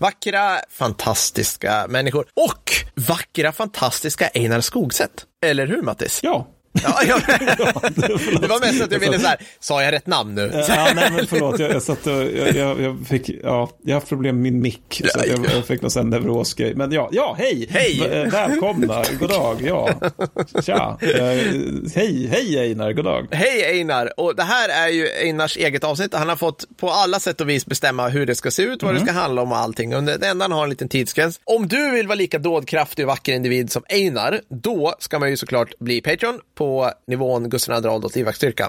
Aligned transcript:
Vackra, 0.00 0.60
fantastiska 0.70 1.86
människor 1.88 2.26
och 2.36 2.72
vackra, 3.08 3.52
fantastiska 3.52 4.28
Einar 4.34 4.60
Skogsätt. 4.60 5.26
Eller 5.44 5.66
hur 5.66 5.82
Mattis? 5.82 6.20
Ja, 6.22 6.48
Ja, 6.72 7.00
ja. 7.08 7.20
det 8.40 8.46
var 8.46 8.60
mest 8.60 8.82
att 8.82 8.92
jag 8.92 8.98
ville 8.98 9.18
så 9.18 9.26
här, 9.26 9.38
sa 9.60 9.82
jag 9.82 9.92
rätt 9.92 10.06
namn 10.06 10.34
nu? 10.34 10.64
Ja, 10.68 10.88
nej, 10.94 11.10
men 11.12 11.26
förlåt, 11.26 11.58
jag, 11.58 11.70
jag 11.70 11.82
satt 11.82 12.06
och, 12.06 12.12
jag, 12.12 12.56
jag, 12.56 12.80
jag 12.80 13.06
fick, 13.08 13.28
ja, 13.28 13.70
jag 13.82 13.90
har 13.90 13.94
haft 13.94 14.08
problem 14.08 14.36
med 14.36 14.52
min 14.52 14.62
mick, 14.62 15.02
så 15.04 15.20
jag, 15.26 15.46
jag 15.54 15.66
fick 15.66 15.82
någon 15.82 15.90
sån 15.90 16.10
neurosgrej. 16.10 16.74
Men 16.74 16.92
ja, 16.92 17.08
ja, 17.12 17.36
hej! 17.38 17.68
Hej! 17.70 18.04
Eh, 18.04 18.30
Välkomna, 18.30 19.04
god 19.20 19.28
dag, 19.28 19.62
ja. 19.62 19.90
Tja, 20.62 20.98
eh, 21.00 21.18
hej, 21.94 22.26
hej 22.26 22.58
Einar, 22.58 22.92
god 22.92 23.04
dag. 23.04 23.26
Hej 23.30 23.64
Einar! 23.64 24.20
Och 24.20 24.36
det 24.36 24.42
här 24.42 24.68
är 24.68 24.88
ju 24.88 25.08
Einars 25.08 25.56
eget 25.56 25.84
avsnitt. 25.84 26.14
Han 26.14 26.28
har 26.28 26.36
fått 26.36 26.64
på 26.76 26.90
alla 26.90 27.20
sätt 27.20 27.40
och 27.40 27.48
vis 27.48 27.66
bestämma 27.66 28.08
hur 28.08 28.26
det 28.26 28.34
ska 28.34 28.50
se 28.50 28.62
ut, 28.62 28.82
vad 28.82 28.94
det 28.94 29.00
ska 29.00 29.12
handla 29.12 29.42
om 29.42 29.52
och 29.52 29.58
allting. 29.58 29.96
Och 29.96 30.02
det 30.02 30.26
enda 30.26 30.44
han 30.44 30.52
har 30.52 30.64
en 30.64 30.70
liten 30.70 30.88
tidsgräns. 30.88 31.40
Om 31.44 31.68
du 31.68 31.90
vill 31.90 32.06
vara 32.06 32.16
lika 32.16 32.38
dådkraftig 32.38 33.04
och 33.04 33.08
vacker 33.08 33.32
individ 33.32 33.72
som 33.72 33.82
Einar, 33.88 34.40
då 34.48 34.94
ska 34.98 35.18
man 35.18 35.30
ju 35.30 35.36
såklart 35.36 35.78
bli 35.78 36.00
Patreon 36.00 36.40
på 36.60 36.90
nivån 37.06 37.50
Gustav 37.50 37.84
II 37.84 37.90
Adolf 37.90 38.16
livvaktsstyrka. 38.16 38.68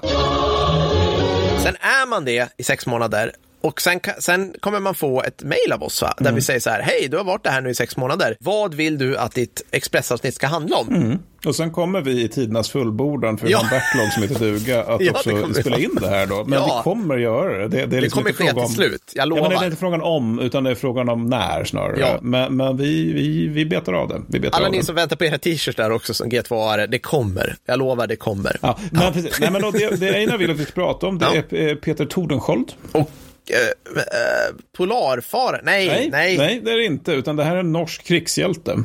Sen 1.62 1.76
är 1.80 2.06
man 2.06 2.24
det 2.24 2.52
i 2.56 2.62
sex 2.62 2.86
månader 2.86 3.32
och 3.62 3.80
sen, 3.80 4.00
sen 4.18 4.54
kommer 4.60 4.80
man 4.80 4.94
få 4.94 5.22
ett 5.22 5.42
mejl 5.42 5.72
av 5.72 5.82
oss 5.82 6.02
va? 6.02 6.14
där 6.18 6.32
vi 6.32 6.40
säger 6.40 6.60
så 6.60 6.70
här, 6.70 6.82
hej, 6.82 7.08
du 7.10 7.16
har 7.16 7.24
varit 7.24 7.44
det 7.44 7.50
här 7.50 7.60
nu 7.60 7.70
i 7.70 7.74
sex 7.74 7.96
månader. 7.96 8.36
Vad 8.40 8.74
vill 8.74 8.98
du 8.98 9.16
att 9.18 9.34
ditt 9.34 9.62
Expressavsnitt 9.70 10.34
ska 10.34 10.46
handla 10.46 10.76
om? 10.76 11.18
Och 11.46 11.56
sen 11.56 11.70
kommer 11.70 12.00
vi 12.00 12.22
i 12.22 12.28
tidernas 12.28 12.70
fullbordan, 12.70 13.38
för 13.38 13.46
vi 13.46 13.52
Ja. 13.52 13.58
har 13.58 13.64
en 13.64 13.70
backlog 13.70 14.12
som 14.12 14.22
heter 14.22 14.38
duga, 14.38 14.82
att 14.82 15.00
Ja, 15.04 15.12
också 15.12 15.54
spela 15.54 15.78
in 15.78 15.90
det 16.00 16.08
här 16.08 16.26
då. 16.26 16.44
Men 16.44 16.52
Ja. 16.58 16.76
vi 16.78 16.90
kommer 16.90 17.16
göra 17.18 17.58
det. 17.58 17.68
Det, 17.68 17.86
det, 17.86 17.96
är 17.96 18.00
liksom 18.00 18.22
kommer 18.22 18.32
ske 18.34 18.52
till 18.66 18.74
slut, 18.74 19.12
jag 19.14 19.22
Ja, 19.22 19.34
men 19.34 19.42
det 19.42 19.48
lovar. 19.50 19.62
är 19.62 19.66
inte 19.66 19.76
frågan 19.78 20.02
om, 20.02 20.38
utan 20.40 20.64
det 20.64 20.70
är 20.70 20.74
frågan 20.74 21.08
om 21.08 21.26
när 21.26 21.64
snarare. 21.64 22.00
Ja. 22.00 22.18
Men, 22.22 22.56
men 22.56 22.76
vi, 22.76 23.12
vi, 23.12 23.46
vi 23.48 23.64
betar 23.66 23.92
av 23.92 24.08
det. 24.08 24.22
Vi 24.28 24.40
betar 24.40 24.56
Alla 24.56 24.66
av 24.66 24.72
ni 24.72 24.78
det. 24.78 24.84
som 24.84 24.94
väntar 24.94 25.16
på 25.16 25.24
era 25.24 25.38
t-shirts 25.38 25.76
där 25.76 25.90
också 25.92 26.14
som 26.14 26.28
G2-are, 26.30 26.86
det 26.86 26.98
kommer. 26.98 27.56
Jag 27.66 27.78
lovar, 27.78 28.06
det 28.06 28.16
kommer. 28.16 28.56
Ja, 28.62 28.78
men 28.90 29.12
precis. 29.12 29.40
Nej, 29.40 29.50
men 29.50 29.62
då, 29.62 29.70
det, 29.70 30.00
det 30.00 30.14
Einar 30.14 30.38
vill 30.38 30.50
att 30.50 30.56
vi 30.58 30.64
ska 30.64 30.72
prata 30.72 31.06
om, 31.06 31.18
det 31.18 31.44
Ja. 31.48 31.58
är 31.58 31.74
Peter 31.74 32.04
Tordenskjold. 32.06 32.72
Och 32.92 33.10
eh, 33.50 33.58
eh, 33.96 34.54
Polarfara, 34.76 35.60
nej, 35.62 35.88
nej. 35.88 36.08
Nej, 36.10 36.38
nej, 36.38 36.60
det 36.64 36.72
är 36.72 36.76
det 36.76 36.84
inte, 36.84 37.12
utan 37.12 37.36
det 37.36 37.44
här 37.44 37.56
är 37.56 37.60
en 37.60 37.72
norsk 37.72 38.04
krigshjälte. 38.04 38.84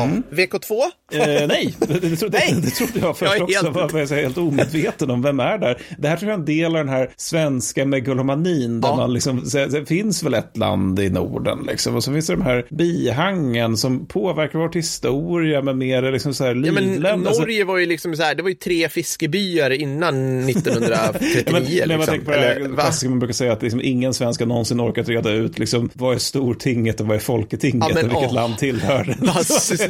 Jaha, 0.00 0.22
VK2? 0.30 0.72
Eh, 1.12 1.46
nej, 1.48 1.74
det, 1.78 1.98
det, 2.00 2.16
trodde, 2.16 2.38
Nej. 2.38 2.52
det, 2.54 2.60
det 2.60 2.70
trodde 2.70 2.92
jag 3.00 3.16
först 3.18 3.30
Jag 3.32 3.38
är 3.40 3.42
också. 3.44 3.54
helt- 3.66 3.76
Jag 3.76 3.88
var 3.92 3.98
jag 3.98 4.08
säga, 4.08 4.22
helt 4.22 4.38
omedveten 4.38 5.10
om 5.10 5.22
vem 5.22 5.40
är 5.40 5.58
där. 5.58 5.82
Det 5.98 6.08
här 6.08 6.16
tror 6.16 6.30
jag 6.30 6.36
är 6.36 6.40
en 6.40 6.44
del 6.46 6.66
av 6.76 6.84
den 6.84 6.88
här 6.94 7.10
svenska 7.16 7.84
megalomanin 7.86 8.80
där 8.80 8.88
Ja. 8.88 8.96
man 8.96 9.12
liksom, 9.12 9.44
så, 9.46 9.66
det 9.66 9.86
finns 9.86 10.22
väl 10.22 10.34
ett 10.34 10.56
land 10.56 10.98
i 11.00 11.10
Norden 11.10 11.58
liksom. 11.66 11.96
Och 11.96 12.04
så 12.04 12.12
finns 12.12 12.26
det 12.26 12.32
de 12.36 12.42
här 12.42 12.66
bihangen 12.70 13.76
som 13.76 14.06
påverkar 14.06 14.58
vår 14.58 14.72
historia 14.74 15.62
med 15.62 15.76
mer 15.76 16.12
liksom 16.12 16.34
så 16.34 16.44
här 16.44 16.54
Ja, 16.64 16.72
men 16.72 16.84
livländ. 16.92 17.26
Alltså- 17.26 17.42
Norge 17.42 17.64
var 17.64 17.78
ju 17.78 17.86
liksom 17.86 18.16
så 18.16 18.22
här, 18.22 18.34
det 18.34 18.42
var 18.42 18.48
ju 18.48 18.54
tre 18.54 18.88
fiskebyar 18.88 19.70
innan 19.70 20.44
1939. 20.48 21.42
Ja, 21.46 21.52
men, 21.52 21.62
nej, 21.62 21.82
men 21.86 21.88
liksom. 21.98 22.06
tänker 22.06 22.24
på 22.26 22.30
det 22.32 22.36
Eller, 22.36 22.60
här 22.60 22.68
va? 22.68 22.82
klassiska 22.82 23.08
man 23.10 23.18
brukar 23.18 23.32
säga 23.34 23.52
att 23.52 23.62
liksom 23.62 23.80
ingen 23.84 24.14
svensk 24.14 24.40
har 24.40 24.46
någonsin 24.46 24.80
orkat 24.80 25.08
reda 25.08 25.30
ut 25.30 25.58
liksom, 25.58 25.90
vad 25.92 26.14
är 26.14 26.18
Stortinget 26.18 27.00
och 27.00 27.06
vad 27.06 27.16
är 27.16 27.20
Folketinget 27.20 27.86
Ja, 27.88 27.94
men, 27.94 28.04
och 28.04 28.10
vilket 28.10 28.28
åh. 28.28 28.34
land 28.34 28.58
tillhör 28.58 29.04
det. 29.20 29.26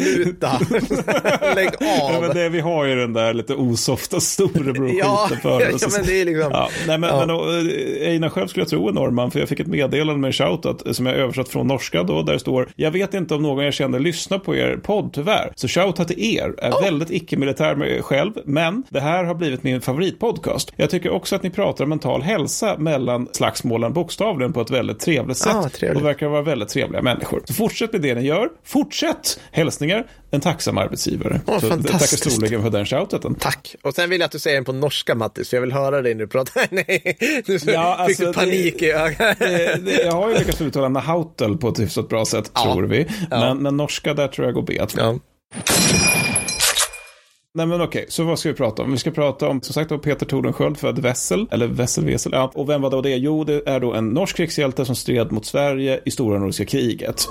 Sluta! 0.04 0.60
Lägg 1.54 1.70
Ja, 1.80 2.14
av! 2.16 2.22
men 2.22 2.34
det, 2.34 2.48
vi 2.48 2.60
har 2.60 2.84
ju 2.84 2.94
den 2.96 3.12
där 3.12 3.34
lite 3.34 3.54
osofta 3.54 4.20
storebror-skiten 4.20 4.98
Ja, 4.98 5.30
för 5.42 5.60
ja, 5.70 5.74
oss. 5.74 5.96
men 5.96 6.06
det 6.06 6.20
är 6.20 6.24
liksom... 6.24 6.50
Ja, 6.52 6.68
nej, 6.86 6.98
men, 6.98 7.10
Ja. 7.10 7.26
men 7.26 7.30
eh, 7.30 8.08
Einar 8.08 8.28
själv 8.28 8.46
skulle 8.48 8.62
jag 8.62 8.70
tro 8.70 8.88
är 8.88 8.92
norrman, 8.92 9.30
för 9.30 9.38
jag 9.40 9.48
fick 9.48 9.60
ett 9.60 9.66
meddelande 9.66 10.20
med 10.20 10.28
en 10.28 10.32
shoutout 10.32 10.86
eh, 10.86 10.92
som 10.92 11.06
jag 11.06 11.14
översatt 11.16 11.48
från 11.48 11.66
norska 11.66 12.02
då, 12.02 12.22
där 12.22 12.32
det 12.32 12.38
står 12.38 12.68
Jag 12.76 12.90
vet 12.90 13.14
inte 13.14 13.34
om 13.34 13.42
någon 13.42 13.64
jag 13.64 13.74
känner 13.74 13.98
lyssnar 13.98 14.38
på 14.38 14.56
er 14.56 14.76
podd 14.82 15.10
tyvärr, 15.12 15.52
så 15.56 15.68
shoutout 15.68 16.08
till 16.08 16.34
er. 16.36 16.54
Är 16.58 16.82
väldigt 16.82 17.10
icke-militär 17.10 17.74
med 17.74 18.04
själv, 18.04 18.32
men 18.44 18.82
det 18.88 19.00
här 19.00 19.24
har 19.24 19.34
blivit 19.34 19.62
min 19.62 19.80
favoritpodcast. 19.80 20.72
Jag 20.76 20.90
tycker 20.90 21.10
också 21.10 21.36
att 21.36 21.42
ni 21.42 21.50
pratar 21.50 21.84
om 21.84 21.90
mental 21.90 22.22
hälsa 22.22 22.76
mellan 22.78 23.28
slagsmålen 23.32 23.92
bokstavligen 23.92 24.52
på 24.52 24.60
ett 24.60 24.70
väldigt 24.70 24.98
trevligt 25.00 25.36
sätt 25.36 25.54
Ah, 25.56 25.68
trevligt. 25.68 26.00
och 26.02 26.08
verkar 26.08 26.28
vara 26.28 26.42
väldigt 26.42 26.68
trevliga 26.68 27.02
människor. 27.02 27.42
Så 27.44 27.54
fortsätt 27.54 27.92
med 27.92 28.00
det 28.02 28.14
ni 28.14 28.20
gör. 28.26 28.48
Fortsätt! 28.64 29.40
Hälsningar, 29.52 29.89
en 30.30 30.40
tacksam 30.40 30.78
arbetsgivare. 30.78 31.40
Åh, 31.46 31.58
så, 31.60 31.68
tackar 31.68 32.30
storligen 32.30 32.62
för 32.62 32.70
den 32.70 32.86
shouteten. 32.86 33.34
Tack. 33.34 33.74
Och 33.82 33.94
sen 33.94 34.10
vill 34.10 34.20
jag 34.20 34.26
att 34.26 34.32
du 34.32 34.38
säger 34.38 34.56
den 34.56 34.64
på 34.64 34.72
norska 34.72 35.14
Mattis, 35.14 35.48
för 35.50 35.56
jag 35.56 35.62
vill 35.62 35.72
höra 35.72 36.02
dig 36.02 36.14
när 36.14 36.20
du 36.24 36.28
pratar. 36.28 36.62
Nej, 36.70 37.16
nu 37.46 37.58
Ja, 37.72 38.04
fick 38.08 38.18
du 38.18 38.26
alltså, 38.26 38.32
panik 38.32 38.76
det- 38.78 38.86
i 38.86 38.92
ögat. 38.92 39.38
det, 39.38 39.80
det, 39.84 40.02
jag 40.02 40.12
har 40.12 40.28
ju 40.30 40.38
lyckats 40.38 40.60
uttala 40.60 40.88
Nahautel 40.88 41.56
på 41.56 41.68
ett 41.68 41.80
hyfsat 41.80 42.08
bra 42.08 42.24
sätt, 42.24 42.50
Ja. 42.54 42.62
tror 42.72 42.82
vi. 42.82 43.06
Ja. 43.30 43.40
Men, 43.40 43.58
men 43.58 43.76
norska, 43.76 44.14
där 44.14 44.28
tror 44.28 44.46
jag 44.46 44.54
går 44.54 44.62
bet. 44.62 44.94
Ja. 44.98 45.18
Nej 47.54 47.66
men 47.66 47.80
okej, 47.80 48.06
så 48.08 48.24
vad 48.24 48.38
ska 48.38 48.48
vi 48.48 48.54
prata 48.54 48.82
om? 48.82 48.92
Vi 48.92 48.98
ska 48.98 49.10
prata 49.10 49.48
om, 49.48 49.62
som 49.62 49.74
sagt, 49.74 49.92
om 49.92 50.00
Peter 50.00 50.26
Tordenskjöld, 50.26 50.78
född 50.78 50.98
Wessel, 50.98 51.46
eller 51.50 51.66
Wessel 51.66 52.04
Wessel, 52.04 52.32
ja. 52.32 52.50
Och 52.54 52.68
vem 52.68 52.82
var 52.82 52.90
då 52.90 53.02
det? 53.02 53.16
Jo, 53.16 53.44
det 53.44 53.62
är 53.66 53.80
då 53.80 53.92
en 53.94 54.08
norsk 54.08 54.36
krigshjälte 54.36 54.84
som 54.84 54.96
stred 54.96 55.32
mot 55.32 55.46
Sverige 55.46 56.00
i 56.04 56.10
Stora 56.10 56.38
Nordiska 56.38 56.64
kriget. 56.64 57.28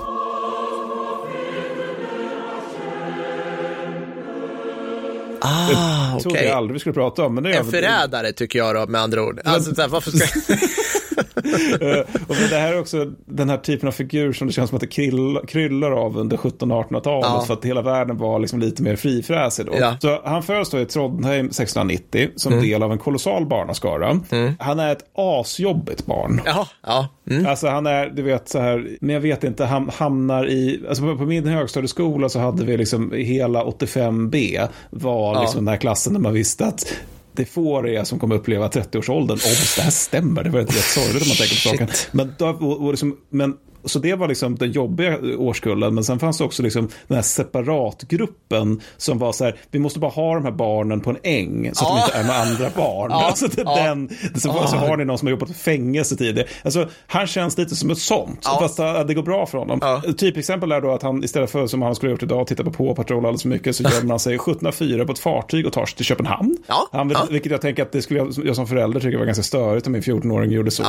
Ah, 5.42 6.20
Trodde 6.22 6.38
okej. 6.38 6.48
jag 6.48 6.58
aldrig 6.58 6.74
vi 6.74 6.80
skulle 6.80 6.94
prata 6.94 7.26
om, 7.26 7.36
men 7.36 7.44
det 7.44 7.54
En 7.54 7.66
förrädare 7.72 8.32
tycker 8.32 8.60
jag 8.60 8.76
då, 8.76 8.86
med 8.88 9.02
andra 9.02 9.24
ord. 9.24 9.40
Alltså, 9.46 9.76
så 9.76 9.82
här, 9.82 9.88
varför 9.88 10.12
ska... 10.12 10.28
Eh, 11.82 12.00
och 12.28 12.36
det 12.50 12.56
här 12.56 12.74
är 12.74 12.80
också 12.80 13.12
den 13.26 13.50
här 13.50 13.58
typen 13.58 13.88
av 13.88 13.92
figur 13.92 14.34
som 14.34 14.48
det 14.48 14.54
känns 14.54 14.70
som 14.70 14.76
att 14.76 14.82
det 14.82 14.88
kryll, 14.88 15.40
kryllar 15.48 15.92
av 15.92 16.18
under 16.18 16.38
1700-1800-talet 16.38 17.30
Ja. 17.30 17.44
för 17.48 17.54
att 17.54 17.66
hela 17.66 17.82
världen 17.82 18.18
var 18.18 18.40
liksom 18.40 18.60
lite 18.60 18.84
mer 18.84 18.96
frifräsig 18.96 19.66
då. 19.66 19.74
Ja. 19.80 19.96
Så 20.02 20.22
han 20.24 20.44
föds 20.44 20.70
då 20.70 20.80
i 20.80 20.86
Trondheim 20.86 21.46
1690 21.46 22.30
som 22.36 22.62
del 22.62 22.84
av 22.84 22.92
en 22.92 22.98
kolossal 22.98 23.46
barnaskara. 23.46 24.20
Han 24.60 24.80
är 24.80 24.92
ett 24.92 25.04
asjobbigt 25.16 26.06
barn. 26.06 26.42
Jaha, 26.46 26.68
ja. 26.86 27.08
Mm. 27.30 27.46
Alltså 27.46 27.68
han 27.68 27.86
är, 27.86 28.06
du 28.10 28.22
vet 28.22 28.50
så 28.50 28.60
här, 28.60 28.88
men 29.02 29.14
jag 29.14 29.22
vet 29.22 29.44
inte, 29.44 29.66
han 29.66 29.90
hamnar 29.98 30.48
i, 30.50 30.82
alltså 30.90 31.04
på, 31.04 31.18
på 31.18 31.24
min 31.26 31.48
högstadieskola 31.48 32.30
så 32.30 32.40
hade 32.40 32.66
vi 32.66 32.78
liksom 32.78 33.12
hela 33.16 33.64
85B 33.64 34.68
var 34.90 35.34
Ja. 35.36 35.42
liksom 35.42 35.66
den 35.66 35.68
här 35.74 35.78
klassen 35.82 36.14
där 36.14 36.20
man 36.20 36.34
visste 36.34 36.66
att 36.66 36.94
det 37.34 37.46
får 37.46 37.90
är 37.90 38.04
som 38.04 38.20
kommer 38.20 38.36
uppleva 38.36 38.68
30-årsåldern. 38.68 39.36
Obs, 39.36 39.76
det 39.76 39.82
här 39.82 39.92
stämmer. 39.92 40.44
Det 40.44 40.50
var 40.50 40.60
inte 40.60 40.74
rätt 40.74 40.84
sorgligt 40.84 41.22
om 41.22 41.28
man 41.28 41.38
tänker 41.38 41.56
på 41.56 41.62
saken. 41.62 41.88
Men, 42.12 42.34
då, 42.38 42.48
och, 42.48 42.86
och 42.86 42.92
liksom, 42.92 43.18
men 43.30 43.58
så 43.86 44.00
det 44.00 44.16
var 44.16 44.28
liksom 44.28 44.56
den 44.56 44.72
jobbiga 44.72 45.18
årskullen, 45.38 45.96
men 45.96 46.04
sen 46.04 46.20
fanns 46.20 46.38
det 46.38 46.44
också 46.44 46.64
liksom 46.64 46.90
den 47.08 47.16
här 47.16 47.22
separatgruppen 47.24 48.82
som 48.98 49.18
var 49.20 49.32
så 49.32 49.44
här, 49.44 49.56
vi 49.72 49.80
måste 49.80 50.00
bara 50.00 50.12
ha 50.12 50.34
de 50.36 50.46
här 50.46 50.52
barnen 50.52 51.02
på 51.02 51.10
en 51.10 51.18
äng 51.24 51.70
så 51.74 51.86
att 51.86 51.92
Ja. 51.92 51.96
de 51.96 52.02
inte 52.06 52.18
är 52.18 52.24
med 52.24 52.40
andra 52.40 52.70
barn. 52.76 53.12
Ja. 53.12 53.26
Alltså 53.30 53.48
det 53.48 53.62
är 53.62 53.66
Ja. 53.66 53.84
den, 53.84 54.10
så, 54.36 54.40
så 54.68 54.76
har 54.78 54.98
ni 54.98 55.06
någon 55.06 55.18
som 55.18 55.26
har 55.28 55.32
jobbat 55.32 55.50
i 55.50 55.54
fängelse 55.54 56.16
tidigare. 56.16 56.48
Alltså 56.64 56.88
han 57.08 57.28
känns 57.28 57.58
lite 57.58 57.76
som 57.76 57.90
ett 57.90 57.98
sånt, 57.98 58.40
Ja. 58.44 58.58
fast 58.62 58.80
att 58.80 59.08
det 59.08 59.14
går 59.14 59.24
bra 59.24 59.46
för 59.46 59.58
honom. 59.58 59.80
Ja. 59.82 60.02
Typexempel 60.18 60.72
är 60.72 60.82
då 60.82 60.92
att 60.92 61.04
han 61.04 61.24
istället 61.24 61.52
för 61.52 61.68
som 61.68 61.82
han 61.82 61.96
skulle 61.96 62.10
ha 62.10 62.14
gjort 62.14 62.24
idag, 62.24 62.48
titta 62.48 62.64
på 62.64 62.72
På 62.72 62.96
Patrol 62.96 63.18
alldeles 63.18 63.42
för 63.42 63.50
mycket, 63.50 63.76
så 63.76 63.84
gömmer 63.96 64.10
han 64.10 64.20
sig 64.20 64.36
1704 64.36 65.06
på 65.06 65.12
ett 65.12 65.20
fartyg 65.20 65.66
och 65.68 65.74
tar 65.74 65.86
sig 65.86 65.96
till 65.96 66.06
Köpenhamn. 66.06 66.58
Ja. 66.68 66.88
Han. 66.92 67.14
Vilket 67.30 67.52
jag 67.52 67.62
tänker 67.62 67.84
att 67.84 67.92
det 67.92 68.02
skulle 68.02 68.20
jag, 68.20 68.34
jag 68.44 68.56
som 68.56 68.68
förälder 68.68 69.00
tycka 69.00 69.18
var 69.18 69.26
ganska 69.26 69.44
störigt 69.44 69.88
om 69.88 69.94
min 69.94 70.02
14-åring 70.02 70.52
gjorde 70.52 70.72
så. 70.72 70.84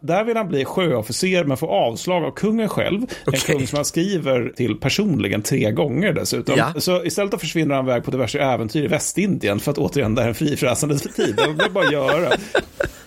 Där 0.00 0.24
vill 0.24 0.36
han 0.36 0.48
bli 0.48 0.64
sjöofficer 0.64 1.44
men 1.44 1.56
får 1.56 1.66
avslag 1.68 2.17
av 2.24 2.30
kungen 2.30 2.68
själv. 2.68 3.02
En 3.02 3.08
Okej. 3.26 3.40
kung 3.40 3.66
som 3.66 3.76
han 3.76 3.84
skriver 3.84 4.52
till 4.56 4.76
personligen 4.76 5.42
tre 5.42 5.70
gånger 5.70 6.12
dessutom. 6.12 6.54
Ja. 6.58 6.72
Så 6.76 7.04
istället 7.04 7.32
då 7.32 7.38
försvinner 7.38 7.74
han 7.74 7.84
iväg 7.84 8.04
på 8.04 8.10
diverse 8.10 8.38
äventyr 8.38 8.84
i 8.84 8.86
Västindien 8.86 9.60
för 9.60 9.70
att 9.70 9.78
återigen 9.78 10.14
det 10.14 10.20
här 10.20 10.26
är 10.26 10.28
en 10.28 10.34
frifräsande 10.34 10.98
tid. 10.98 11.34
Det 11.36 11.64
vill 11.64 11.72
bara 11.72 11.92
göra. 11.92 12.32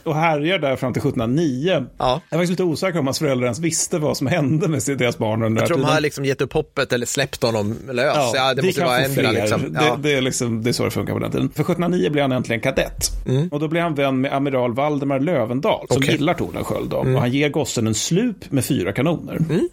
Och 0.04 0.16
härjar 0.16 0.60
där 0.60 0.76
fram 0.76 0.94
till 0.94 1.00
1709. 1.00 1.86
Ja. 1.98 2.22
Jag 2.30 2.38
är 2.38 2.42
faktiskt 2.42 2.50
lite 2.50 2.64
osäker 2.64 3.00
om 3.00 3.08
hans 3.08 3.20
föräldrar 3.20 3.46
ens 3.46 3.60
visste 3.60 3.98
vad 4.00 4.18
som 4.18 4.28
hände 4.28 4.68
med 4.68 4.82
deras 4.98 5.18
barn 5.18 5.44
under 5.44 5.62
Jag 5.62 5.68
tror 5.68 5.78
de 5.78 5.84
har 5.84 6.02
liksom 6.02 6.26
gett 6.26 6.42
upp 6.42 6.54
hoppet 6.54 6.94
eller 6.94 7.06
släppt 7.06 7.44
honom 7.44 7.76
lös. 7.92 8.32
Ja, 8.34 8.54
det 8.54 8.62
vi 8.62 8.68
måste 8.68 8.84
vara 8.86 9.00
ändra 9.00 9.32
liksom. 9.32 9.62
Det, 9.74 9.80
Ja. 9.86 9.98
det, 10.02 10.14
är 10.14 10.22
liksom, 10.22 10.64
det 10.64 10.70
är 10.70 10.74
så 10.74 10.84
det 10.86 10.92
funkar 10.92 11.14
på 11.14 11.20
den 11.20 11.32
tiden. 11.32 11.50
För 11.50 11.62
1709 11.64 12.10
blir 12.10 12.22
han 12.22 12.32
äntligen 12.32 12.62
kadett. 12.62 13.10
Och 13.52 13.60
då 13.60 13.68
blir 13.68 13.82
han 13.82 13.96
vän 13.96 14.22
med 14.22 14.34
amiral 14.34 14.74
Valdemar 14.74 15.20
Lövendal 15.20 15.86
som 15.88 15.98
Okej. 15.98 16.12
gillar 16.12 16.34
Tordenskjöld. 16.34 16.90
då. 16.90 16.98
Och 16.98 17.06
han 17.20 17.32
ger 17.32 17.50
gossen 17.50 17.88
en 17.88 17.96
slup 17.96 18.52
med 18.52 18.66
fyra 18.66 18.92
kanoner. 18.94 19.36
Mm. 19.38 19.70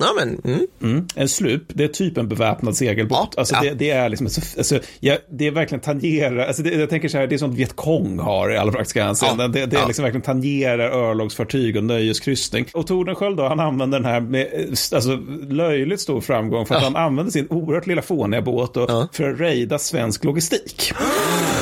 Ja, 0.00 0.12
men, 0.16 0.40
mm. 0.44 0.66
Mm. 0.82 1.06
En 1.14 1.28
slup, 1.28 1.62
det 1.68 1.84
är 1.84 1.88
typ 1.88 2.18
en 2.18 2.28
beväpnad 2.28 2.76
segelbåt. 2.76 3.32
Ja, 3.36 3.40
alltså 3.40 3.54
ja. 3.54 3.60
Det, 3.62 3.74
det 3.74 3.90
är 3.90 4.08
liksom, 4.08 4.26
alltså, 4.58 4.80
ja, 5.00 5.16
det 5.30 5.46
är 5.46 5.50
verkligen 5.50 5.80
tangerar, 5.80 6.46
alltså 6.46 6.62
det, 6.62 6.70
jag 6.70 6.90
tänker 6.90 7.08
så 7.08 7.18
här, 7.18 7.26
det 7.26 7.34
är 7.34 7.38
sånt 7.38 7.58
Vietcong 7.58 8.18
har 8.18 8.50
i 8.50 8.56
alla 8.56 8.72
praktiska 8.72 9.04
hänseenden. 9.04 9.52
Det, 9.52 9.66
det 9.66 9.76
är 9.76 9.86
liksom 9.86 10.02
verkligen 10.02 10.22
tangerar 10.22 10.90
örlogsfartyg 10.90 11.76
och 11.76 11.84
nöjeskryssning. 11.84 12.66
Och 12.74 12.86
Tordenskjöld 12.86 13.36
då, 13.36 13.48
han 13.48 13.60
använder 13.60 13.98
den 13.98 14.10
här 14.10 14.20
med 14.20 14.46
eh, 14.52 14.68
alltså, 14.94 15.18
löjligt 15.48 16.00
stor 16.00 16.20
framgång 16.20 16.66
för 16.66 16.74
att 16.74 16.82
han 16.82 16.96
använder 16.96 17.32
sin 17.32 17.46
oerhört 17.50 17.86
lilla 17.86 18.02
fåniga 18.02 18.42
båt 18.42 18.74
då, 18.74 19.08
för 19.12 19.30
att 19.30 19.40
raida 19.40 19.78
svensk 19.78 20.24
logistik. 20.24 20.92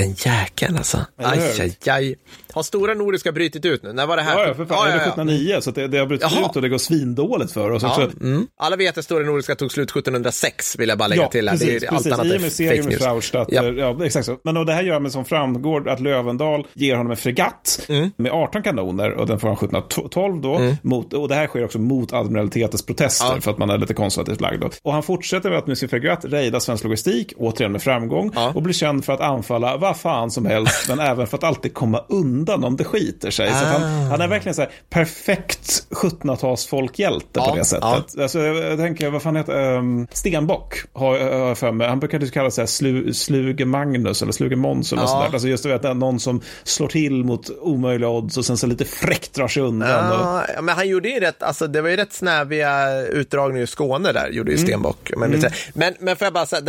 Den 0.00 0.12
jäkeln 0.12 0.76
alltså. 0.76 0.98
Aj, 1.16 1.38
aj, 1.60 1.76
aj. 1.86 2.16
Har 2.52 2.62
Stora 2.62 2.94
Nordiska 2.94 3.32
brutit 3.32 3.64
ut 3.64 3.82
nu? 3.82 3.92
När 3.92 4.06
var 4.06 4.16
det 4.16 4.22
här? 4.22 4.38
Ja, 4.38 4.46
ja, 4.48 4.54
för 4.54 4.64
fan, 4.64 4.76
Ja, 4.78 4.84
ja, 4.88 4.94
ja. 4.94 5.00
1709, 5.02 5.60
så 5.60 5.70
att 5.70 5.76
det, 5.76 5.88
det 5.88 5.98
har 5.98 6.06
brutit 6.06 6.30
Jaha. 6.32 6.50
ut 6.50 6.56
och 6.56 6.62
det 6.62 6.68
går 6.68 6.78
svindåligt 6.78 7.52
för 7.52 7.70
oss 7.70 7.82
Ja, 7.82 7.88
också. 8.04 8.16
mm. 8.20 8.46
Alla 8.58 8.76
vet 8.76 8.98
att 8.98 9.04
Stora 9.04 9.24
Nordiska 9.24 9.54
tog 9.54 9.72
slut 9.72 9.90
1706, 9.90 10.78
vill 10.78 10.88
jag 10.88 10.98
bara 10.98 11.08
lägga 11.08 11.22
Ja, 11.22 11.28
till. 11.28 11.48
Här. 11.48 11.56
precis, 11.56 11.80
det 11.80 11.86
är, 11.86 11.90
allt 11.90 11.96
precis. 11.98 12.12
annat 12.12 12.26
I 12.26 12.30
är 12.30 12.36
och 12.36 12.40
med 12.42 12.52
segern 12.52 12.84
med. 12.84 12.94
Fraustadt. 12.98 13.48
Ja. 13.52 13.64
Ja. 13.64 14.04
exakt 14.04 14.26
så. 14.26 14.36
Men 14.44 14.56
och 14.56 14.66
det 14.66 14.72
här 14.72 14.82
gör 14.82 15.00
med 15.00 15.12
som 15.12 15.24
framgår 15.24 15.88
att 15.88 16.00
Lövendal 16.00 16.66
ger 16.74 16.94
honom 16.96 17.10
en 17.10 17.16
fregatt 17.16 17.80
Mm. 17.88 18.10
med 18.16 18.32
18 18.32 18.62
kanoner 18.62 19.10
och 19.12 19.26
den 19.26 19.40
får 19.40 19.48
han 19.48 19.56
1712 19.56 20.40
då. 20.40 20.74
Mot, 20.82 21.12
och 21.14 21.28
det 21.28 21.34
här 21.34 21.46
sker 21.46 21.64
också 21.64 21.78
mot 21.78 22.12
admiralitetens 22.12 22.86
protester 22.86 23.26
Ja. 23.34 23.40
för 23.40 23.50
att 23.50 23.58
man 23.58 23.70
är 23.70 23.78
lite 23.78 23.94
konservativt 23.94 24.40
lagd. 24.40 24.64
Och 24.82 24.92
han 24.92 25.02
fortsätter 25.02 25.50
med 25.50 25.58
att 25.58 25.66
med 25.66 25.78
sin 25.78 25.88
fregatt 25.88 26.24
rejda 26.24 26.60
svensk 26.60 26.84
logistik, 26.84 27.32
återigen 27.36 27.72
med 27.72 27.82
framgång, 27.82 28.32
Ja. 28.34 28.52
och 28.54 28.62
blir 28.62 28.74
känd 28.74 29.04
för 29.04 29.12
att 29.12 29.20
anfalla 29.20 29.76
vad 29.88 29.96
fan 29.96 30.30
som 30.30 30.46
helst, 30.46 30.88
men 30.88 31.00
även 31.00 31.26
för 31.26 31.36
att 31.36 31.44
alltid 31.44 31.74
komma 31.74 32.04
undan 32.08 32.64
om 32.64 32.76
det 32.76 32.84
skiter 32.84 33.30
sig. 33.30 33.48
Så 33.50 33.54
att 33.56 33.64
han, 33.72 33.82
Ah. 33.82 34.10
han 34.10 34.20
är 34.20 34.28
verkligen 34.28 34.54
så 34.54 34.62
här 34.62 34.70
perfekt 34.90 35.84
1700-talsfolkhjälte 35.90 37.24
Ja, 37.32 37.48
på 37.50 37.56
det 37.56 37.64
sättet. 37.64 38.18
Alltså, 38.20 38.38
jag, 38.40 38.78
tänker, 38.78 39.10
vad 39.10 39.22
fan 39.22 39.36
heter 39.36 39.76
um, 39.76 40.06
Stenbock 40.12 40.74
har 40.92 41.16
jag 41.16 41.58
för 41.58 41.72
mig. 41.72 41.88
Han 41.88 42.00
brukade 42.00 42.28
kalla 42.28 42.50
sig 42.50 42.66
slu, 42.66 43.12
Sluge 43.14 43.64
Magnus 43.64 44.22
eller 44.22 44.32
Sluge 44.32 44.56
Måns 44.56 44.92
eller 44.92 45.02
Ja. 45.02 45.08
sådär. 45.08 45.28
Alltså 45.32 45.48
just 45.48 45.64
det, 45.64 45.74
att 45.74 45.82
det 45.82 45.88
är 45.88 45.94
någon 45.94 46.20
som 46.20 46.40
slår 46.64 46.88
till 46.88 47.24
mot 47.24 47.50
omöjliga 47.60 48.08
odds 48.10 48.36
och 48.36 48.44
sen 48.44 48.56
så 48.56 48.66
lite 48.66 48.84
fräckt 48.84 49.34
drar 49.34 49.48
sig 49.48 49.62
undan. 49.62 50.12
Och, 50.12 50.26
Ja, 50.26 50.44
ja, 50.54 50.62
men 50.62 50.74
han 50.74 50.88
gjorde 50.88 51.08
ju 51.08 51.20
rätt, 51.20 51.42
alltså 51.42 51.66
det 51.66 51.80
var 51.82 51.88
ju 51.88 51.96
rätt 51.96 52.12
snäviga 52.12 53.00
utdragningar 53.06 53.64
i 53.64 53.66
Skåne 53.66 54.12
där, 54.12 54.28
gjorde 54.30 54.50
Mm. 54.52 54.60
ju 54.60 54.66
Stenbock. 54.66 55.10
Men, 55.16 55.42
men, 55.74 55.94
men 56.00 56.16
får 56.16 56.24
jag 56.26 56.32
bara 56.32 56.46
säga, 56.46 56.62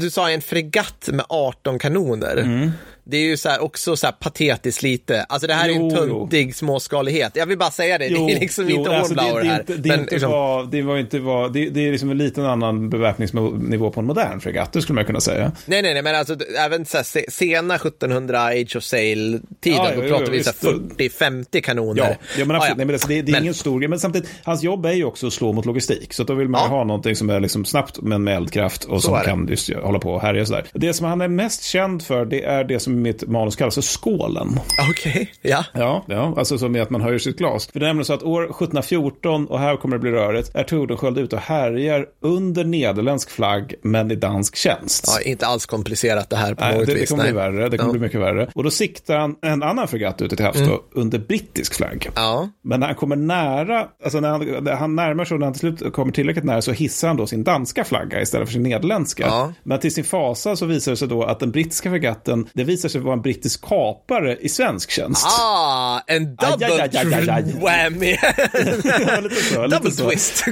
du 0.00 0.10
sa 0.10 0.30
en 0.30 0.42
fregatt 0.42 1.08
med 1.12 1.26
18 1.28 1.78
kanoner. 1.78 2.36
Mm. 2.46 2.95
Det 3.08 3.16
är 3.16 3.20
ju 3.24 3.36
så 3.36 3.48
här, 3.48 3.62
också 3.62 3.96
så 3.96 4.06
här 4.06 4.12
patetiskt 4.12 4.82
lite. 4.82 5.22
Alltså 5.22 5.46
det 5.46 5.54
här 5.54 5.68
är 5.68 5.72
Jo, 5.72 5.90
en 5.90 6.08
jo. 6.08 6.20
tuntig 6.20 6.56
småskalighet. 6.56 7.32
Jag 7.36 7.46
vill 7.46 7.58
bara 7.58 7.70
säga 7.70 7.98
det, 7.98 8.08
det 8.08 8.14
är 8.32 8.40
liksom 8.40 8.70
inte 8.70 8.96
alltså, 8.96 9.14
Hornblower 9.14 9.40
är 9.40 9.44
här. 9.44 9.60
inte- 9.60 9.76
det, 9.76 9.88
är 9.88 9.90
men 9.92 10.00
inte 10.00 10.14
liksom, 10.14 10.30
var, 10.30 10.64
det 10.70 10.82
var 10.82 10.96
inte 10.98 11.18
var, 11.18 11.48
det, 11.48 11.68
det 11.70 11.86
är 11.88 11.92
liksom 11.92 12.10
en 12.10 12.18
liten 12.18 12.44
annan 12.46 12.90
beväpningsnivå 12.90 13.90
på 13.90 14.00
en 14.00 14.06
modern 14.06 14.40
fregatt, 14.40 14.72
det 14.72 14.82
skulle 14.82 14.94
man 14.94 15.04
kunna 15.04 15.20
säga. 15.20 15.52
Nej, 15.66 15.82
nej, 15.82 15.94
nej, 15.94 16.02
men 16.02 16.14
alltså 16.14 16.36
även 16.58 16.86
så 16.86 16.96
här, 16.96 17.04
se- 17.04 17.30
sena 17.30 17.74
1700 17.74 18.40
Age 18.44 18.76
of 18.76 18.82
Sail-tiden, 18.84 19.78
Ja, 19.84 19.90
då 19.96 20.02
jo, 20.02 20.08
pratar 20.08 20.24
jo, 20.26 20.32
vi 20.32 20.44
så 20.44 20.50
här 20.62 20.72
visst. 20.98 21.20
40-50 21.20 21.60
kanoner. 21.60 22.02
Ja, 22.02 22.14
ja 22.38 22.44
men 22.44 22.56
absolut. 22.56 22.62
Ah, 22.62 22.66
ja. 22.68 22.74
Nej, 22.76 22.86
men 22.86 22.94
alltså, 22.94 23.08
det, 23.08 23.22
det 23.22 23.30
är 23.30 23.32
Men- 23.32 23.42
ingen 23.42 23.54
stor 23.54 23.78
grej. 23.80 23.88
Men 23.88 23.98
samtidigt, 24.00 24.28
hans 24.42 24.62
jobb 24.62 24.86
är 24.86 24.92
ju 24.92 25.04
också 25.04 25.26
att 25.26 25.32
slå 25.32 25.52
mot 25.52 25.66
logistik. 25.66 26.12
Så 26.14 26.24
då 26.24 26.34
vill 26.34 26.48
man 26.48 26.60
Ja. 26.64 26.68
ha 26.68 26.84
någonting 26.84 27.16
som 27.16 27.30
är 27.30 27.40
liksom 27.40 27.64
snabbt 27.64 27.98
men 28.02 28.24
med 28.24 28.36
eldkraft 28.36 28.84
och 28.84 29.02
som 29.02 29.14
är 29.14 29.18
det. 29.18 29.24
kan 29.24 29.46
just 29.48 29.72
hålla 29.74 29.98
på 29.98 30.12
och 30.12 30.20
härja 30.22 30.46
sådär. 30.46 30.64
Det 30.72 30.92
som 30.94 31.06
han 31.06 31.20
är 31.20 31.28
mest 31.28 31.64
känd 31.64 32.02
för, 32.02 32.24
det 32.24 32.44
är 32.44 32.64
det 32.64 32.80
som 32.80 32.95
mitt 32.96 33.26
manus 33.28 33.56
kallas 33.56 33.74
för 33.74 33.82
skålen. 33.82 34.60
Okej, 34.90 35.32
ja. 35.42 35.64
Ja, 35.74 36.04
ja, 36.08 36.34
alltså 36.38 36.58
som 36.58 36.76
är 36.76 36.80
att 36.80 36.90
man 36.90 37.00
höjer 37.00 37.18
sitt 37.18 37.38
glas. 37.38 37.66
För 37.72 37.80
det 37.80 37.86
är 37.86 37.88
nämligen 37.88 38.04
så 38.04 38.12
att 38.12 38.22
år 38.22 38.42
1714, 38.44 39.46
och 39.46 39.58
här 39.58 39.76
kommer 39.76 39.96
det 39.96 40.00
bli 40.00 40.10
rörigt, 40.10 40.50
är 40.54 40.64
Tordenskjöld 40.64 41.18
ute 41.18 41.36
och 41.36 41.42
härjar 41.42 42.06
under 42.22 42.64
nederländsk 42.64 43.30
flagg, 43.30 43.74
men 43.82 44.10
i 44.10 44.14
dansk 44.16 44.56
tjänst. 44.56 45.04
ja. 45.06 45.30
Inte 45.30 45.46
alls 45.46 45.66
komplicerat 45.66 46.30
det 46.30 46.36
här 46.36 46.54
på 46.54 46.64
Nej, 46.64 46.78
något 46.78 46.86
det, 46.86 46.94
det 46.94 47.00
vis. 47.00 47.10
kommer 47.10 47.22
nej. 47.22 47.32
bli 47.32 47.40
värre. 47.40 47.68
Det 47.68 47.78
kommer 47.78 47.88
Ja. 47.88 47.92
bli 47.92 48.00
mycket 48.00 48.20
värre. 48.20 48.50
Och 48.54 48.64
då 48.64 48.70
siktar 48.70 49.18
han 49.18 49.36
en 49.42 49.62
annan 49.62 49.88
fregatt 49.88 50.22
ute 50.22 50.36
till 50.36 50.44
havs 50.44 50.58
då, 50.58 50.82
under 50.94 51.18
brittisk 51.18 51.74
flagg. 51.74 52.10
Ja. 52.14 52.48
Men 52.64 52.80
när 52.80 52.86
han 52.86 52.96
kommer 52.96 53.16
nära, 53.16 53.86
alltså 54.04 54.20
när 54.20 54.28
han, 54.28 54.64
när 54.64 54.74
han 54.74 54.96
närmar 54.96 55.24
sig 55.24 55.34
och 55.34 55.40
när 55.40 55.46
han 55.46 55.54
till 55.54 55.60
slut 55.60 55.92
kommer 55.92 56.12
tillräckligt 56.12 56.44
nära 56.44 56.62
så 56.62 56.72
hissar 56.72 57.08
han 57.08 57.16
då 57.16 57.26
sin 57.26 57.44
danska 57.44 57.84
flagga 57.84 58.20
istället 58.22 58.48
för 58.48 58.52
sin 58.52 58.62
nederländska. 58.62 59.26
Ja. 59.26 59.52
Men 59.62 59.80
till 59.80 59.94
sin 59.94 60.04
fasa 60.04 60.56
så 60.56 60.66
visar 60.66 60.92
det 60.92 60.96
sig 60.96 61.08
då 61.08 61.22
att 61.22 61.40
den 61.40 61.50
brittiska 61.50 61.90
fregatten, 61.90 62.48
det 62.52 62.64
visar 62.64 62.85
sig 62.88 63.00
vara 63.00 63.12
en 63.14 63.22
brittisk 63.22 63.60
kapare 63.64 64.36
i 64.40 64.48
svensk 64.48 64.90
tjänst. 64.90 65.26
Ah, 65.26 66.00
en 66.06 66.36
double 66.36 66.66
Aj, 66.66 66.80
aj, 66.80 67.14
aj, 67.14 67.30
aj, 67.30 67.42
whammy. 67.60 68.16
Ja, 69.06 69.20
lite 69.20 69.34
så, 69.34 69.66
lite 69.66 69.76
double 69.76 69.90
så. 69.90 70.08
twist. 70.08 70.44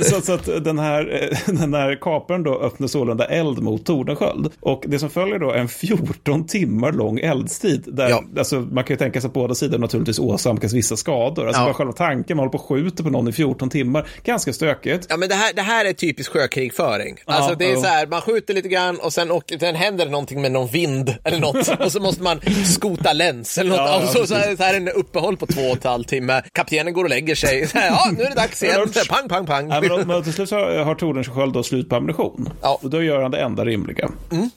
Så, 0.10 0.20
så 0.20 0.32
att 0.32 0.64
den 0.64 0.78
här, 0.78 1.30
eh, 1.32 1.54
den 1.54 1.74
här 1.74 1.98
kaparen 2.00 2.42
då 2.42 2.58
öppnar 2.60 2.88
sålunda 2.88 3.24
eld 3.26 3.62
mot 3.62 3.86
Tordenskjöld. 3.86 4.52
Och 4.60 4.84
det 4.86 4.98
som 4.98 5.10
följer 5.10 5.38
då 5.38 5.50
är 5.50 5.58
en 5.58 5.68
14 5.68 6.46
timmar 6.46 6.92
lång 6.92 7.18
eldstrid. 7.18 7.84
Där, 7.86 8.08
Ja. 8.08 8.24
alltså, 8.38 8.60
man 8.60 8.84
kan 8.84 8.94
ju 8.94 8.98
tänka 8.98 9.20
sig 9.20 9.28
att 9.28 9.34
båda 9.34 9.54
sidor 9.54 9.78
naturligtvis 9.78 10.18
åsamkas 10.18 10.72
vissa 10.72 10.96
skador. 10.96 11.46
Alltså 11.46 11.62
Ja. 11.62 11.64
bara 11.66 11.74
själva 11.74 11.92
tanken, 11.92 12.36
man 12.36 12.42
håller 12.46 12.58
på 12.58 12.58
och 12.58 12.68
skjuter 12.68 13.04
på 13.04 13.10
någon 13.10 13.28
i 13.28 13.32
14 13.32 13.70
timmar. 13.70 14.08
Ganska 14.24 14.52
stökigt. 14.52 15.06
Ja, 15.08 15.16
men 15.16 15.28
det 15.28 15.34
här, 15.34 15.52
det 15.54 15.62
här 15.62 15.84
är 15.84 15.92
typisk 15.92 16.32
sjökrigföring. 16.32 17.16
Alltså 17.24 17.54
det 17.54 17.64
är 17.64 17.74
ja. 17.74 17.80
så 17.80 17.86
här, 17.86 18.06
man 18.06 18.20
skjuter 18.20 18.54
lite 18.54 18.68
grann 18.68 18.98
och 19.00 19.12
sen, 19.12 19.30
och, 19.30 19.52
sen 19.60 19.74
händer 19.74 20.04
det 20.04 20.10
någonting 20.10 20.40
med 20.42 20.52
någon 20.52 20.68
vind 20.68 21.14
eller 21.24 21.38
något 21.38 21.68
och 21.80 21.92
så 21.92 22.00
måste 22.00 22.22
man 22.22 22.40
skota 22.64 23.12
läns 23.12 23.58
eller 23.58 23.70
något. 23.70 23.78
Ja, 23.78 24.00
ja, 24.00 24.02
och 24.02 24.08
så, 24.08 24.26
så, 24.26 24.34
här, 24.34 24.56
så 24.56 24.62
här 24.62 24.74
en 24.74 24.88
uppehåll 24.88 25.36
på 25.36 25.46
två 25.46 25.60
och 25.60 25.76
ett 25.76 25.84
halvt 25.84 26.08
timme. 26.08 26.42
Kaptenen 26.52 26.92
går 26.92 27.04
och 27.04 27.10
lägger 27.10 27.34
sig. 27.34 27.66
Så 27.66 27.78
här, 27.78 27.86
ja, 27.86 28.10
nu 28.16 28.22
är 28.22 28.28
det 28.28 28.34
dags 28.34 28.62
igen. 28.62 28.92
Så 28.92 28.98
här, 28.98 29.06
pang, 29.06 29.28
pang, 29.28 29.46
pang. 29.46 29.70
Ja, 29.70 29.96
men, 29.96 30.08
men 30.08 30.22
till 30.22 30.32
slut 30.32 30.48
så 30.48 30.56
har 30.56 30.94
Tordenskjöld 30.94 31.52
då 31.52 31.62
slut 31.62 31.88
på 31.88 31.96
ammunition. 31.96 32.48
Ja. 32.62 32.78
Och 32.82 32.90
då 32.90 33.02
gör 33.02 33.22
han 33.22 33.30
det 33.30 33.38
enda 33.40 33.64
rimliga. 33.64 34.10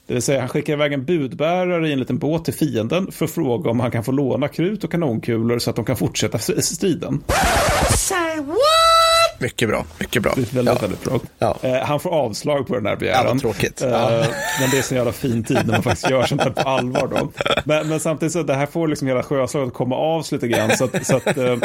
Det 0.06 0.14
vill 0.14 0.22
säga 0.22 0.40
han 0.40 0.48
skickar 0.48 0.72
iväg 0.72 0.92
en 0.92 1.04
budbärare 1.04 1.88
i 1.88 1.92
en 1.92 1.98
liten 1.98 2.18
båt 2.18 2.44
till 2.44 2.54
fienden 2.54 3.12
för 3.12 3.24
att 3.24 3.30
fråga 3.30 3.70
om 3.70 3.80
han 3.80 3.90
kan 3.90 4.04
få 4.04 4.12
låna 4.12 4.48
krut 4.48 4.84
och 4.84 4.90
kanonkulor 4.90 5.58
så 5.58 5.70
att 5.70 5.76
de 5.76 5.84
kan 5.84 5.96
fortsätta 5.96 6.38
striden. 6.62 7.22
Mycket 9.44 9.68
bra, 9.68 9.84
mycket 9.98 10.22
bra. 10.22 10.32
Väldigt, 10.36 10.66
Ja. 10.66 10.78
väldigt 10.80 11.04
bra. 11.04 11.20
Ja. 11.38 11.56
Eh, 11.62 11.74
han 11.74 12.00
får 12.00 12.10
avslag 12.10 12.66
på 12.66 12.74
den 12.74 12.86
här 12.86 12.96
begäran. 12.96 13.22
Ja, 13.24 13.30
vad 13.32 13.40
tråkigt. 13.40 13.82
Eh, 13.82 13.88
Ja. 13.90 14.10
Men 14.60 14.70
det 14.70 14.78
är 14.78 14.82
så 14.82 14.94
jävla 14.94 15.12
fin 15.12 15.44
tid 15.44 15.58
när 15.66 15.72
man 15.72 15.82
faktiskt 15.82 16.10
gör 16.10 16.22
sånt 16.26 16.42
här 16.42 16.50
på 16.50 16.68
allvar. 16.68 17.08
Då. 17.10 17.28
Men, 17.64 17.88
men 17.88 18.00
samtidigt 18.00 18.32
så 18.32 18.42
det 18.42 18.54
här 18.54 18.66
får 18.66 18.88
liksom 18.88 19.08
hela 19.08 19.22
sjöslaget 19.22 19.68
att 19.68 19.74
komma 19.74 19.96
av 19.96 20.22
sig 20.22 20.36
lite 20.38 20.48
grann. 20.48 20.76
Så 20.76 20.84
att, 20.84 21.06
så 21.06 21.16
att 21.16 21.26
eh, 21.26 21.34
de, 21.34 21.60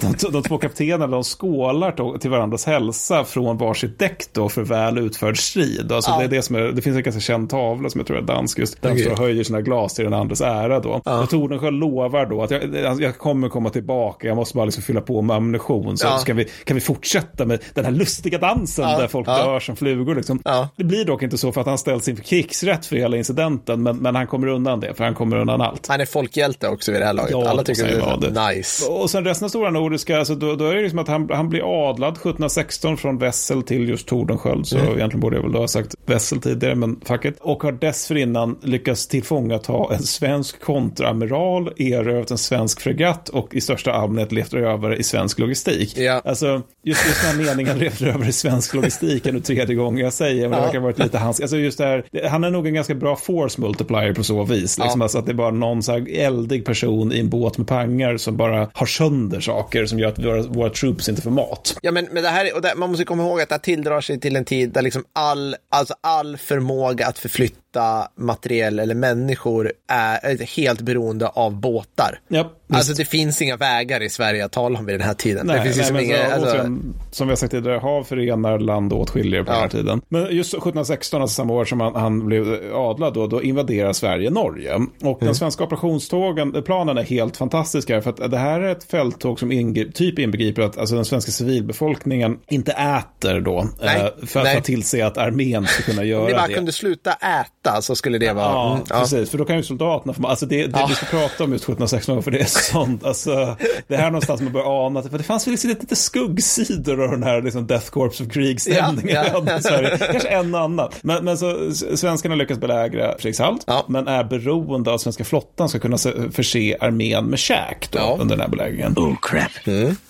de, 0.00 0.30
de 0.32 0.42
två 0.42 0.58
kaptenerna 0.58 1.06
de 1.06 1.24
skålar 1.24 2.18
till 2.18 2.30
varandras 2.30 2.66
hälsa 2.66 3.24
från 3.24 3.58
varsitt 3.58 3.98
däck 3.98 4.24
då 4.32 4.48
för 4.48 4.62
väl 4.62 4.98
utförd 4.98 5.38
strid. 5.38 5.92
Alltså 5.92 6.10
Ja. 6.10 6.18
det, 6.18 6.24
är 6.24 6.28
det, 6.28 6.42
som 6.42 6.56
är, 6.56 6.60
det 6.60 6.82
finns 6.82 6.96
en 6.96 7.02
ganska 7.02 7.20
känd 7.20 7.50
tavla 7.50 7.90
som 7.90 7.98
jag 7.98 8.06
tror 8.06 8.16
är 8.18 8.22
dansk 8.22 8.58
just. 8.58 8.82
Där 8.82 8.90
de 8.94 9.00
står 9.00 9.12
och 9.12 9.18
höjer 9.18 9.44
sina 9.44 9.60
glas 9.60 9.94
till 9.94 10.04
den 10.04 10.14
andres 10.14 10.40
ära 10.40 10.80
då. 10.80 11.00
Och 11.04 11.30
Tordenskjöld 11.30 11.76
lovar 11.80 12.26
då 12.26 12.42
att 12.42 12.50
jag, 12.50 13.00
jag 13.02 13.18
kommer 13.18 13.48
komma 13.48 13.70
tillbaka. 13.70 14.26
Jag 14.28 14.36
måste 14.36 14.56
bara 14.56 14.64
liksom 14.64 14.82
fylla 14.82 15.00
på 15.00 15.22
med 15.22 15.36
ammunition. 15.36 15.98
Så 15.98 16.06
Ja. 16.06 16.18
ska 16.18 16.34
vi, 16.34 16.44
kan 16.64 16.74
vi 16.74 16.80
fortsätta 16.80 17.23
med 17.44 17.60
den 17.74 17.84
här 17.84 17.92
lustiga 17.92 18.38
dansen 18.38 18.88
Ja, 18.88 18.98
där 18.98 19.08
folk 19.08 19.28
ja. 19.28 19.44
dör 19.44 19.60
som 19.60 19.76
flugor. 19.76 20.14
Liksom. 20.14 20.40
Ja. 20.44 20.68
Det 20.76 20.84
blir 20.84 21.04
dock 21.04 21.22
inte 21.22 21.38
så 21.38 21.52
för 21.52 21.60
att 21.60 21.66
han 21.66 21.78
ställs 21.78 22.08
inför 22.08 22.24
krigsrätt 22.24 22.86
för 22.86 22.96
hela 22.96 23.16
incidenten, 23.16 23.82
men, 23.82 23.96
men 23.96 24.14
han 24.14 24.26
kommer 24.26 24.46
undan 24.46 24.80
det, 24.80 24.94
för 24.94 25.04
han 25.04 25.14
kommer 25.14 25.36
undan 25.36 25.60
allt. 25.60 25.86
Han 25.86 26.00
är 26.00 26.06
folkhjälte 26.06 26.68
också 26.68 26.92
vid 26.92 27.00
det 27.00 27.04
här 27.04 27.12
laget. 27.12 27.30
Ja, 27.30 27.48
Alla 27.48 27.62
det 27.62 27.74
tycker 27.74 27.90
det 27.90 27.96
är 27.96 28.00
vara 28.00 28.50
nice. 28.50 28.90
Och 28.90 29.10
sen 29.10 29.24
resten 29.24 29.44
av 29.44 29.48
Stora 29.48 29.70
Nordiska, 29.70 30.18
alltså 30.18 30.34
då, 30.34 30.54
då 30.54 30.66
är 30.66 30.74
det 30.74 30.82
liksom 30.82 30.98
att 30.98 31.08
han, 31.08 31.28
han 31.32 31.48
blir 31.48 31.90
adlad 31.90 32.12
1716 32.12 32.96
från 32.96 33.18
Wessel 33.18 33.62
till 33.62 33.88
just 33.88 34.08
Tordenskjöld, 34.08 34.66
så 34.66 34.76
egentligen 34.76 35.20
borde 35.20 35.36
jag 35.36 35.42
väl 35.42 35.52
då 35.52 35.58
ha 35.58 35.68
sagt 35.68 35.94
Wessel 36.06 36.40
tidigare, 36.40 36.74
men 36.74 37.00
facket. 37.04 37.40
Och 37.40 37.62
har 37.62 37.72
dessförinnan 37.72 38.58
lyckats 38.62 39.06
tillfångata 39.06 39.94
en 39.94 40.02
svensk 40.02 40.60
kontraamiral, 40.60 41.72
erövrat 41.76 42.30
en 42.30 42.38
svensk 42.38 42.80
fregatt 42.80 43.28
och 43.28 43.54
i 43.54 43.60
största 43.60 43.92
allmänhet 43.92 44.32
levt 44.32 44.54
över 44.54 45.00
i 45.00 45.02
svensk 45.02 45.38
logistik. 45.38 45.98
Ja. 45.98 46.22
Alltså, 46.24 46.62
just, 46.84 47.03
just 47.06 47.22
den 47.22 47.30
här 47.30 47.44
meningen 47.46 47.78
levt 47.78 48.02
över 48.02 48.28
i 48.28 48.32
svensk 48.32 48.74
logistik 48.74 49.26
är 49.26 49.32
nu 49.32 49.40
tredje 49.40 49.74
gången 49.74 50.04
jag 50.04 50.12
säger, 50.12 50.48
men 50.48 50.50
det 50.58 50.64
verkar 50.66 50.78
ha 50.78 50.84
varit 50.84 50.98
lite 50.98 51.18
hans, 51.18 51.40
alltså 51.40 51.56
just 51.56 51.78
det 51.78 51.84
här, 51.84 52.28
han 52.28 52.44
är 52.44 52.50
nog 52.50 52.66
en 52.66 52.74
ganska 52.74 52.94
bra 52.94 53.16
force 53.16 53.60
multiplier 53.60 54.12
på 54.14 54.24
så 54.24 54.44
vis, 54.44 54.78
liksom, 54.78 55.00
Ja. 55.00 55.04
alltså 55.04 55.18
att 55.18 55.26
det 55.26 55.32
är 55.32 55.34
bara 55.34 55.50
någon 55.50 55.82
så 55.82 55.92
här 55.92 56.18
eldig 56.18 56.64
person 56.64 57.12
i 57.12 57.20
en 57.20 57.28
båt 57.30 57.58
med 57.58 57.66
pangar 57.68 58.16
som 58.16 58.36
bara 58.36 58.70
har 58.72 58.86
sönder 58.86 59.40
saker 59.40 59.86
som 59.86 59.98
gör 59.98 60.08
att 60.08 60.18
våra, 60.18 60.42
våra 60.42 60.70
troops 60.70 61.08
inte 61.08 61.22
får 61.22 61.30
mat. 61.30 61.76
Ja, 61.82 61.92
men, 61.92 62.08
men 62.12 62.22
det 62.22 62.28
här, 62.28 62.44
är- 62.44 62.54
och 62.54 62.62
det, 62.62 62.72
man 62.76 62.90
måste 62.90 63.04
komma 63.04 63.22
ihåg 63.22 63.40
att 63.40 63.48
det 63.48 63.54
här 63.54 63.60
tilldrar 63.60 64.00
sig 64.00 64.20
till 64.20 64.36
en 64.36 64.44
tid 64.44 64.70
där 64.70 64.82
liksom 64.82 65.04
all, 65.12 65.56
alltså 65.70 65.94
all 66.00 66.36
förmåga 66.36 67.06
att 67.06 67.18
förflytta 67.18 68.08
materiell 68.18 68.78
eller 68.78 68.94
människor 68.94 69.72
är, 69.88 70.56
helt 70.56 70.80
beroende 70.80 71.26
av 71.28 71.52
båtar. 71.60 72.20
Ja. 72.28 72.52
Alltså 72.72 72.92
det 72.92 73.04
finns 73.04 73.42
inga 73.42 73.56
vägar 73.56 74.02
i 74.02 74.10
Sverige 74.10 74.44
att 74.44 74.52
tala 74.52 74.78
om 74.78 74.86
vid 74.86 74.94
den 74.94 75.06
här 75.06 75.14
tiden. 75.14 75.46
det 75.46 75.62
finns 75.62 75.64
nej, 75.76 75.78
liksom 75.78 75.98
inga, 75.98 76.16
så, 76.28 76.34
alltså, 76.34 76.50
återigen, 76.50 76.93
som 77.10 77.26
vi 77.26 77.30
har 77.30 77.36
sagt 77.36 77.50
tidigare, 77.50 77.78
hav 77.78 78.04
förenar, 78.04 78.58
land 78.58 78.92
åtskiljer 78.92 79.42
på 79.42 79.50
Ja. 79.50 79.54
den 79.54 79.62
här 79.62 79.68
tiden. 79.68 80.00
Men 80.08 80.22
just 80.36 80.54
1716, 80.54 81.22
alltså 81.22 81.34
samma 81.34 81.52
år 81.52 81.64
som 81.64 81.80
han, 81.80 81.94
han 81.94 82.26
blev 82.26 82.60
adlad 82.74 83.14
då, 83.14 83.26
då 83.26 83.42
invaderar 83.42 83.92
Sverige 83.92 84.30
Norge. 84.30 84.74
Och 85.02 85.18
den 85.20 85.34
svenska 85.34 85.64
operationstågen, 85.64 86.62
planen 86.62 86.98
är 86.98 87.02
helt 87.02 87.36
fantastiska 87.36 88.02
för 88.02 88.10
att 88.10 88.30
det 88.30 88.38
här 88.38 88.60
är 88.60 88.72
ett 88.72 88.84
fälttåg 88.84 89.38
som 89.40 89.52
ingri- 89.52 89.92
typ 89.92 90.18
inbegriper 90.18 90.62
att 90.62 90.78
alltså, 90.78 90.94
den 90.94 91.04
svenska 91.04 91.32
civilbefolkningen 91.32 92.38
inte 92.48 92.72
äter 92.72 93.40
då. 93.40 93.68
Nej. 93.82 94.00
eh, 94.00 94.26
för 94.26 94.42
Nej. 94.42 94.56
att 94.58 94.64
tillse 94.64 95.06
att 95.06 95.18
armén 95.18 95.66
ska 95.66 95.82
kunna 95.82 96.04
göra 96.04 96.20
Om 96.20 96.26
ni 96.26 96.32
bara 96.32 96.46
det. 96.46 96.54
kunde 96.54 96.72
sluta 96.72 97.12
äta 97.12 97.46
så 97.80 97.96
skulle 97.96 98.18
det 98.18 98.32
vara... 98.32 98.44
Ja, 98.46 98.72
mm, 98.74 98.84
ja. 98.90 98.98
precis. 99.00 99.30
För 99.30 99.38
då 99.38 99.44
kan 99.44 99.56
ju 99.56 99.62
soldaterna. 99.62 100.28
Alltså 100.28 100.46
det, 100.46 100.66
det 100.66 100.78
Ja. 100.78 100.86
vi 100.88 100.94
ska 100.94 101.06
prata 101.06 101.44
om 101.44 101.52
just 101.52 101.64
1716, 101.64 102.22
för 102.22 102.30
det 102.30 102.38
är 102.40 102.44
sånt. 102.44 103.04
Alltså, 103.04 103.56
det 103.88 103.96
här 103.96 104.06
är 104.06 104.10
någonstans 104.10 104.40
man 104.40 104.52
börjar 104.52 104.86
ana. 104.86 105.02
För 105.02 105.18
det 105.18 105.24
fanns 105.24 105.46
väl 105.46 105.52
liksom 105.52 105.68
lite, 105.70 105.80
lite 105.82 105.96
skuggsidor 105.96 107.04
av 107.04 107.10
den 107.10 107.22
här 107.22 107.42
liksom 107.42 107.66
Death 107.66 107.90
Corps 107.90 108.20
of 108.20 108.28
Krieg-stämningen 108.32 109.24
Ja, 109.32 109.42
ja. 109.46 109.56
i 109.58 109.62
Sverige. 109.62 109.98
Kanske 109.98 110.28
en 110.28 110.54
och 110.54 110.60
annan. 110.60 110.88
Men, 111.02 111.24
men 111.24 111.38
så 111.38 111.70
svenskarna 111.96 112.34
lyckas 112.34 112.58
belägra 112.58 113.12
Fredrikshald, 113.18 113.60
Ja. 113.66 113.84
men 113.88 114.08
är 114.08 114.24
beroende 114.24 114.90
av 114.92 114.98
svenska 114.98 115.24
flottan 115.24 115.68
ska 115.68 115.78
kunna 115.78 115.98
se- 115.98 116.30
förse 116.32 116.76
armén 116.80 117.24
med 117.24 117.38
käk 117.38 117.88
då, 117.90 117.98
Ja. 117.98 118.16
under 118.20 118.36
den 118.36 118.40
här 118.42 118.48
belägringen. 118.50 118.92
Oh 118.96 119.14
crap. 119.22 119.50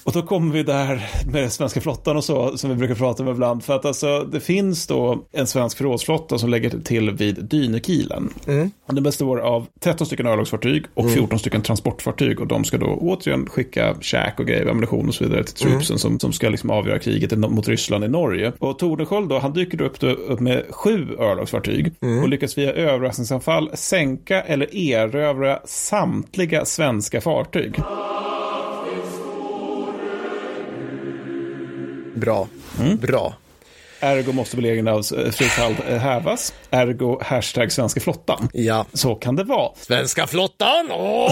Och 0.04 0.12
då 0.12 0.22
kommer 0.22 0.52
vi 0.52 0.62
där 0.62 1.10
med 1.32 1.52
svenska 1.52 1.80
flottan 1.80 2.16
och 2.16 2.24
så, 2.24 2.58
som 2.58 2.70
vi 2.70 2.76
brukar 2.76 2.94
prata 2.94 3.22
om 3.22 3.28
ibland. 3.28 3.64
För 3.64 3.74
att 3.76 3.84
alltså, 3.84 4.20
det 4.20 4.40
finns 4.40 4.86
då 4.86 5.24
en 5.32 5.46
svensk 5.46 5.78
förrådsflotta 5.78 6.38
som 6.38 6.50
lägger 6.50 6.70
till 6.84 7.10
vid 7.10 7.43
Dynekilen. 7.48 8.30
Mm. 8.46 8.70
Den 8.86 9.02
består 9.02 9.38
av 9.38 9.66
13 9.80 10.06
stycken 10.06 10.26
örlogsfartyg 10.26 10.84
och 10.94 11.10
14 11.10 11.38
stycken 11.38 11.62
transportfartyg. 11.62 12.40
Och 12.40 12.46
de 12.46 12.64
ska 12.64 12.78
då 12.78 12.86
återigen 12.86 13.46
skicka 13.46 13.94
käk 14.00 14.40
och 14.40 14.46
grejer, 14.46 14.66
ammunition 14.66 15.08
och 15.08 15.14
så 15.14 15.24
vidare 15.24 15.44
till 15.44 15.66
Mm. 15.66 15.78
trupsen 15.78 15.98
som, 15.98 16.20
som 16.20 16.32
ska 16.32 16.48
liksom 16.48 16.70
avgöra 16.70 16.98
kriget 16.98 17.38
mot 17.38 17.68
Ryssland 17.68 18.04
i 18.04 18.08
Norge. 18.08 18.52
Och 18.58 18.78
Tordenskjöld 18.78 19.28
då, 19.28 19.38
han 19.38 19.52
dyker 19.52 19.82
upp, 19.82 20.00
då, 20.00 20.06
upp 20.08 20.40
med 20.40 20.64
sju 20.70 21.06
örlogsfartyg 21.18 21.92
Mm. 22.02 22.22
och 22.22 22.28
lyckas 22.28 22.58
via 22.58 22.72
överraskningsanfall 22.72 23.70
sänka 23.74 24.42
eller 24.42 24.76
erövra 24.76 25.58
samtliga 25.64 26.64
svenska 26.64 27.20
fartyg. 27.20 27.74
Bra. 32.14 32.48
Mm. 32.80 32.96
Bra. 32.96 33.34
Ergo 34.04 34.32
måste 34.32 34.56
belägringen 34.56 34.88
av 34.88 34.98
eh, 34.98 35.02
Fredrikshald 35.02 35.76
eh, 35.88 35.98
hävas. 35.98 36.54
Ergo 36.70 37.20
hashtag 37.22 37.72
svenska 37.72 38.00
flottan. 38.00 38.48
Ja. 38.52 38.86
Så 38.92 39.14
kan 39.14 39.36
det 39.36 39.44
vara. 39.44 39.72
Svenska 39.76 40.26
flottan! 40.26 40.90
Åh! 40.90 41.30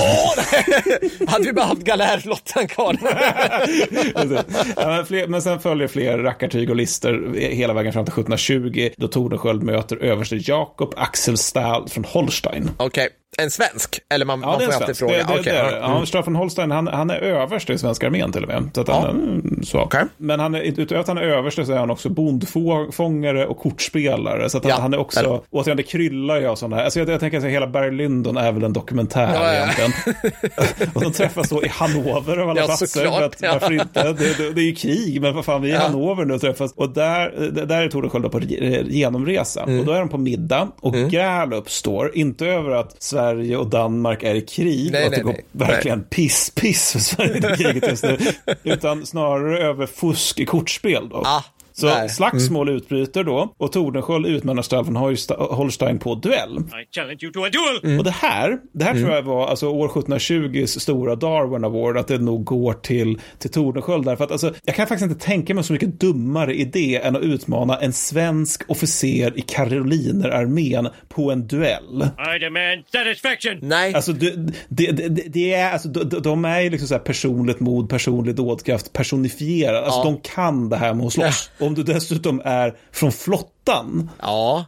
Hade 1.28 1.44
vi 1.44 1.52
bara 1.52 1.64
haft 1.64 1.82
galärflottan 1.82 2.68
kvar. 2.68 2.96
Men, 5.10 5.30
men 5.30 5.42
sen 5.42 5.60
följer 5.60 5.88
fler 5.88 6.18
rackartyg 6.18 6.70
och 6.70 6.76
lister 6.76 7.34
hela 7.34 7.74
vägen 7.74 7.92
fram 7.92 8.04
till 8.04 8.12
1720 8.12 8.90
då 8.96 9.08
Tordenskjöld 9.08 9.62
möter 9.62 9.96
överste 9.96 10.36
Jakob 10.36 10.94
Axelstad 10.96 11.90
från 11.90 12.04
Holstein. 12.04 12.70
Okej, 12.76 13.08
en 13.38 13.50
svensk? 13.50 14.00
Eller 14.08 14.26
man, 14.26 14.40
Ja, 14.40 14.46
man 14.46 14.58
det 14.58 14.64
får 14.64 14.72
är 14.72 14.76
alltid 14.76 14.96
fråga. 14.96 15.12
Det, 15.12 15.18
det, 15.18 15.40
Okej, 15.40 15.42
det, 15.52 15.58
ja. 15.58 15.64
det. 15.70 15.76
ja, 15.78 16.06
Staffan 16.06 16.36
Holstein, 16.36 16.70
han, 16.70 16.86
han 16.88 17.10
är 17.10 17.14
överste 17.16 17.72
i 17.72 17.78
svenska 17.78 18.06
armén 18.06 18.32
till 18.32 18.42
och 18.42 18.48
med. 18.48 18.70
Så 18.74 18.80
att 18.80 18.88
han, 18.88 19.42
är 19.60 19.64
så. 19.64 19.80
Okej. 19.80 20.04
Men 20.16 20.40
han 20.40 20.54
är, 20.54 20.60
utöver 20.60 21.00
att 21.00 21.08
han 21.08 21.18
är 21.18 21.22
överste 21.22 21.64
så 21.64 21.72
är 21.72 21.76
han 21.76 21.90
också 21.90 22.08
bondfångare 22.08 23.46
och 23.46 23.58
kortspelare. 23.58 24.50
Så 24.50 24.58
att 24.58 24.64
han, 24.64 24.70
Ja. 24.70 24.76
han 24.80 24.94
är 24.94 24.98
också, 24.98 25.20
Eller- 25.20 25.40
återigen 25.50 25.76
det 25.76 25.82
kryllar 25.82 26.40
ju 26.40 26.46
av 26.46 26.56
sådana 26.56 26.76
här. 26.76 26.84
Alltså 26.84 26.98
jag, 26.98 27.08
jag 27.08 27.20
tänker 27.20 27.38
att 27.38 27.44
hela 27.44 27.66
Barry 27.66 27.90
Lyndon 27.90 28.36
är 28.36 28.52
väl 28.52 28.64
en 28.64 28.72
dokumentär 28.72 29.30
Ja, 29.34 29.54
ja. 29.54 29.54
egentligen. 29.54 29.92
och 30.94 31.02
de 31.02 31.12
träffas 31.12 31.48
då 31.48 31.62
i 31.64 31.68
Hannover 31.68 32.36
av 32.38 32.50
alla 32.50 32.60
Ja, 32.60 32.66
platser. 32.66 32.86
såklart, 32.86 33.22
att, 33.22 33.42
ja. 33.42 33.52
Varför 33.52 33.72
inte? 33.72 34.02
Det, 34.12 34.38
det, 34.38 34.52
det 34.52 34.60
är 34.60 34.64
ju 34.64 34.74
krig, 34.74 35.20
men 35.22 35.34
vad 35.34 35.44
fan, 35.44 35.62
vi 35.62 35.68
är 35.70 35.72
i 35.72 35.76
Ja. 35.76 35.82
Hannover 35.82 36.24
nu 36.24 36.34
och 36.34 36.40
träffas. 36.40 36.72
Och 36.76 36.88
där, 36.90 37.50
där 37.66 37.82
är 37.82 37.88
Tordenskjöld 37.88 38.24
då 38.24 38.28
på 38.28 38.40
re- 38.40 38.86
genomresa. 38.88 39.62
Mm. 39.62 39.80
Och 39.80 39.86
då 39.86 39.92
är 39.92 39.98
de 39.98 40.08
på 40.08 40.18
middag 40.18 40.68
och 40.80 40.94
gräl 40.94 41.52
uppstår, 41.52 42.10
inte 42.14 42.46
över 42.46 42.70
att 42.70 43.02
Sverige 43.02 43.21
och 43.58 43.66
Danmark 43.66 44.22
är 44.22 44.34
i 44.34 44.40
krig 44.40 44.92
Nej, 44.92 45.00
och 45.00 45.06
att 45.06 45.10
nej, 45.10 45.18
det 45.18 45.24
går 45.24 45.32
nej. 45.32 45.68
verkligen 45.68 46.04
piss-piss 46.04 46.92
för 46.92 46.98
Sverige 46.98 47.52
i 47.52 47.56
kriget 47.56 47.88
just 47.88 48.04
nu, 48.04 48.18
utan 48.62 49.06
snarare 49.06 49.58
över 49.58 49.86
fusk 49.86 50.40
i 50.40 50.44
kortspel 50.46 51.08
då. 51.08 51.22
Ah, 51.26 51.44
Så 51.72 51.86
där. 51.86 52.08
slagsmål 52.08 52.68
utbryter 52.68 53.24
då 53.24 53.54
och 53.58 53.72
Tordenskjöld 53.72 54.26
utmanar 54.26 54.62
Staffan 54.62 54.96
Holst- 54.96 55.30
Holstein 55.50 55.98
på 55.98 56.14
duell. 56.14 56.58
I 56.58 56.94
challenge 56.94 57.18
you 57.22 57.32
to 57.32 57.44
a 57.44 57.48
duel! 57.82 57.98
Och 57.98 58.04
det 58.04 58.10
här, 58.10 58.58
det 58.72 58.84
här 58.84 58.94
tror 58.94 59.10
jag 59.10 59.22
var 59.22 59.46
alltså 59.46 59.66
år 59.68 59.88
1720s 59.88 60.66
stora 60.78 61.14
Darwin 61.16 61.64
Award, 61.64 61.96
att 61.98 62.08
det 62.08 62.18
nog 62.18 62.44
går 62.44 62.72
till, 62.72 63.20
till 63.38 63.50
Tordenskjöld. 63.50 64.04
Därför 64.04 64.24
att 64.24 64.30
alltså, 64.32 64.54
jag 64.64 64.74
kan 64.74 64.86
faktiskt 64.86 65.10
inte 65.10 65.24
tänka 65.26 65.54
mig 65.54 65.64
så 65.64 65.72
mycket 65.72 66.00
dummare 66.00 66.54
idé 66.54 67.00
än 67.02 67.16
att 67.16 67.22
utmana 67.22 67.76
en 67.78 67.92
svensk 67.92 68.70
officer 68.70 69.32
i 69.38 69.40
karolinerarmén 69.40 70.88
på 71.08 71.30
en 71.32 71.46
duell. 71.46 72.08
I 72.36 72.38
demand 72.38 72.84
satisfaction! 72.92 73.58
Nej. 73.62 73.94
Alltså, 73.94 74.12
det, 74.12 74.30
det, 74.68 74.90
det, 74.92 75.08
det 75.08 75.52
är, 75.54 75.72
alltså, 75.72 75.88
de, 75.88 76.20
de 76.22 76.44
är 76.44 76.60
ju 76.60 76.70
liksom 76.70 76.88
så 76.88 76.94
här 76.94 77.00
personligt 77.00 77.60
mod, 77.60 77.88
personlig 77.88 78.34
dådkraft, 78.34 78.92
personifierad. 78.92 79.84
Alltså, 79.84 79.98
Ja. 80.00 80.04
de 80.04 80.20
kan 80.34 80.68
det 80.68 80.76
här 80.76 80.94
med 80.94 81.06
att 81.06 81.12
slåss. 81.12 81.50
Om 81.62 81.74
du 81.74 81.82
dessutom 81.82 82.40
är 82.44 82.76
från 82.92 83.12
flottan, 83.12 84.10
ja 84.20 84.64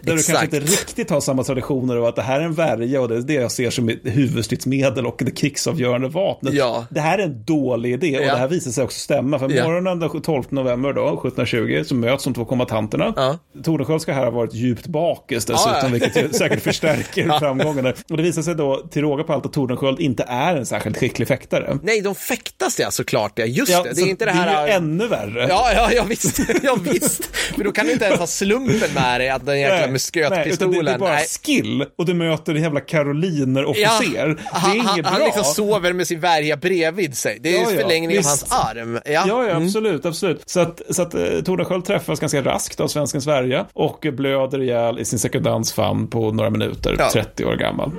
där 0.00 0.12
du 0.12 0.18
Exakt. 0.18 0.38
kanske 0.38 0.56
inte 0.56 0.72
riktigt 0.72 1.10
har 1.10 1.20
samma 1.20 1.44
traditioner 1.44 1.96
av 1.96 2.04
att 2.04 2.16
det 2.16 2.22
här 2.22 2.40
är 2.40 2.44
en 2.44 2.54
värja 2.54 3.00
och 3.00 3.08
det 3.08 3.16
är 3.16 3.20
det 3.20 3.34
jag 3.34 3.52
ser 3.52 3.70
som 3.70 3.88
huvudstridsmedel 4.04 5.06
och 5.06 5.16
det 5.24 5.30
krigsavgörande 5.30 6.08
vapnet. 6.08 6.54
Ja. 6.54 6.86
Det 6.90 7.00
här 7.00 7.18
är 7.18 7.22
en 7.22 7.44
dålig 7.44 7.92
idé 7.92 8.18
och 8.18 8.24
Ja. 8.24 8.32
det 8.32 8.38
här 8.38 8.48
visar 8.48 8.70
sig 8.70 8.84
också 8.84 8.98
stämma. 9.00 9.38
För 9.38 9.50
Ja. 9.50 9.64
morgonen 9.64 9.98
den 9.98 10.22
12 10.22 10.42
november 10.48 10.92
då, 10.92 11.06
1720 11.22 11.82
så 11.86 11.94
möts 11.94 12.24
de 12.24 12.34
två 12.34 12.44
kombatanterna. 12.44 13.12
Ja. 13.16 13.38
Tordenskjöld 13.62 14.02
ska 14.02 14.12
här 14.12 14.24
ha 14.24 14.30
varit 14.30 14.54
djupt 14.54 14.86
bakis 14.86 15.44
dessutom, 15.44 15.72
Ja, 15.72 15.80
ja. 15.82 15.88
vilket 15.88 16.36
säkert 16.36 16.62
förstärker 16.62 17.38
framgången. 17.38 17.84
där. 17.84 17.94
Och 18.10 18.16
det 18.16 18.22
visar 18.22 18.42
sig 18.42 18.54
då 18.54 18.76
till 18.90 19.02
råga 19.02 19.24
på 19.24 19.32
allt 19.32 19.46
att 19.46 19.52
Tordenskjöld 19.52 20.00
inte 20.00 20.22
är 20.28 20.56
en 20.56 20.66
särskilt 20.66 20.96
skicklig 20.96 21.28
fäktare. 21.28 21.78
Nej, 21.82 22.00
de 22.00 22.14
fäktas 22.14 22.78
ja 22.80 22.90
såklart. 22.90 23.32
Ja. 23.38 23.44
Just 23.44 23.72
Ja, 23.72 23.82
det, 23.82 23.92
det 23.94 24.00
är 24.02 24.06
inte 24.06 24.24
det 24.24 24.30
här... 24.30 24.62
är 24.64 24.66
ju 24.66 24.72
ännu 24.72 25.06
värre. 25.08 25.46
Ja, 25.48 25.72
ja, 25.74 25.92
ja, 25.92 26.04
visst. 26.08 26.38
ja, 26.62 26.76
visst. 26.92 27.24
För 27.36 27.64
då 27.64 27.72
kan 27.72 27.86
du 27.86 27.92
inte 27.92 28.04
ens 28.04 28.18
ha 28.20 28.26
slumpen 28.26 28.94
med 28.94 29.20
dig, 29.20 29.28
att 29.28 29.46
den 29.54 29.60
jäkla 29.62 29.74
Nej, 29.76 29.82
nej, 29.86 29.92
muskötpistolen. 29.92 30.72
det, 30.84 30.90
det 30.90 30.94
är 30.94 30.98
bara 30.98 31.12
Nej. 31.14 31.26
skill 31.44 31.84
och 31.98 32.06
du 32.06 32.14
möter 32.14 32.54
en 32.54 32.62
jävla 32.62 32.80
karolinerofficer. 32.80 33.88
Ja, 34.16 34.24
det 34.26 34.42
är 34.42 34.60
han, 34.60 34.74
inget 34.76 34.86
han, 34.88 35.00
bra. 35.02 35.10
han 35.10 35.20
liksom 35.20 35.44
sover 35.44 35.92
med 35.92 36.06
sin 36.06 36.20
värja 36.20 36.56
bredvid 36.56 37.16
sig. 37.16 37.38
Det 37.40 37.48
är 37.48 37.62
Ja, 37.62 37.70
ju 37.70 37.76
ja, 37.76 37.82
förlängningen 37.82 38.10
av 38.10 38.16
visst. 38.32 38.52
hans 38.52 38.52
arm. 38.76 38.94
Ja, 39.04 39.10
Ja, 39.12 39.24
ja, 39.28 39.50
Mm. 39.50 39.64
absolut, 39.66 40.06
absolut. 40.06 40.42
Så 40.50 40.60
att, 40.60 40.80
så 40.90 41.02
att 41.02 41.14
eh, 41.14 41.22
Tordenskjöld 41.44 41.84
träffas 41.84 42.20
ganska 42.20 42.42
raskt 42.42 42.80
av 42.80 42.88
svenskens 42.88 43.24
Sverige 43.24 43.64
och 43.72 44.06
blöder 44.12 44.62
ihjäl 44.62 44.98
i 44.98 45.04
sin 45.04 45.18
sekundants 45.18 45.72
famn 45.72 46.06
på 46.06 46.30
några 46.32 46.50
minuter, 46.50 46.96
Ja. 46.98 47.10
30 47.12 47.44
år 47.44 47.56
gammal. 47.56 47.90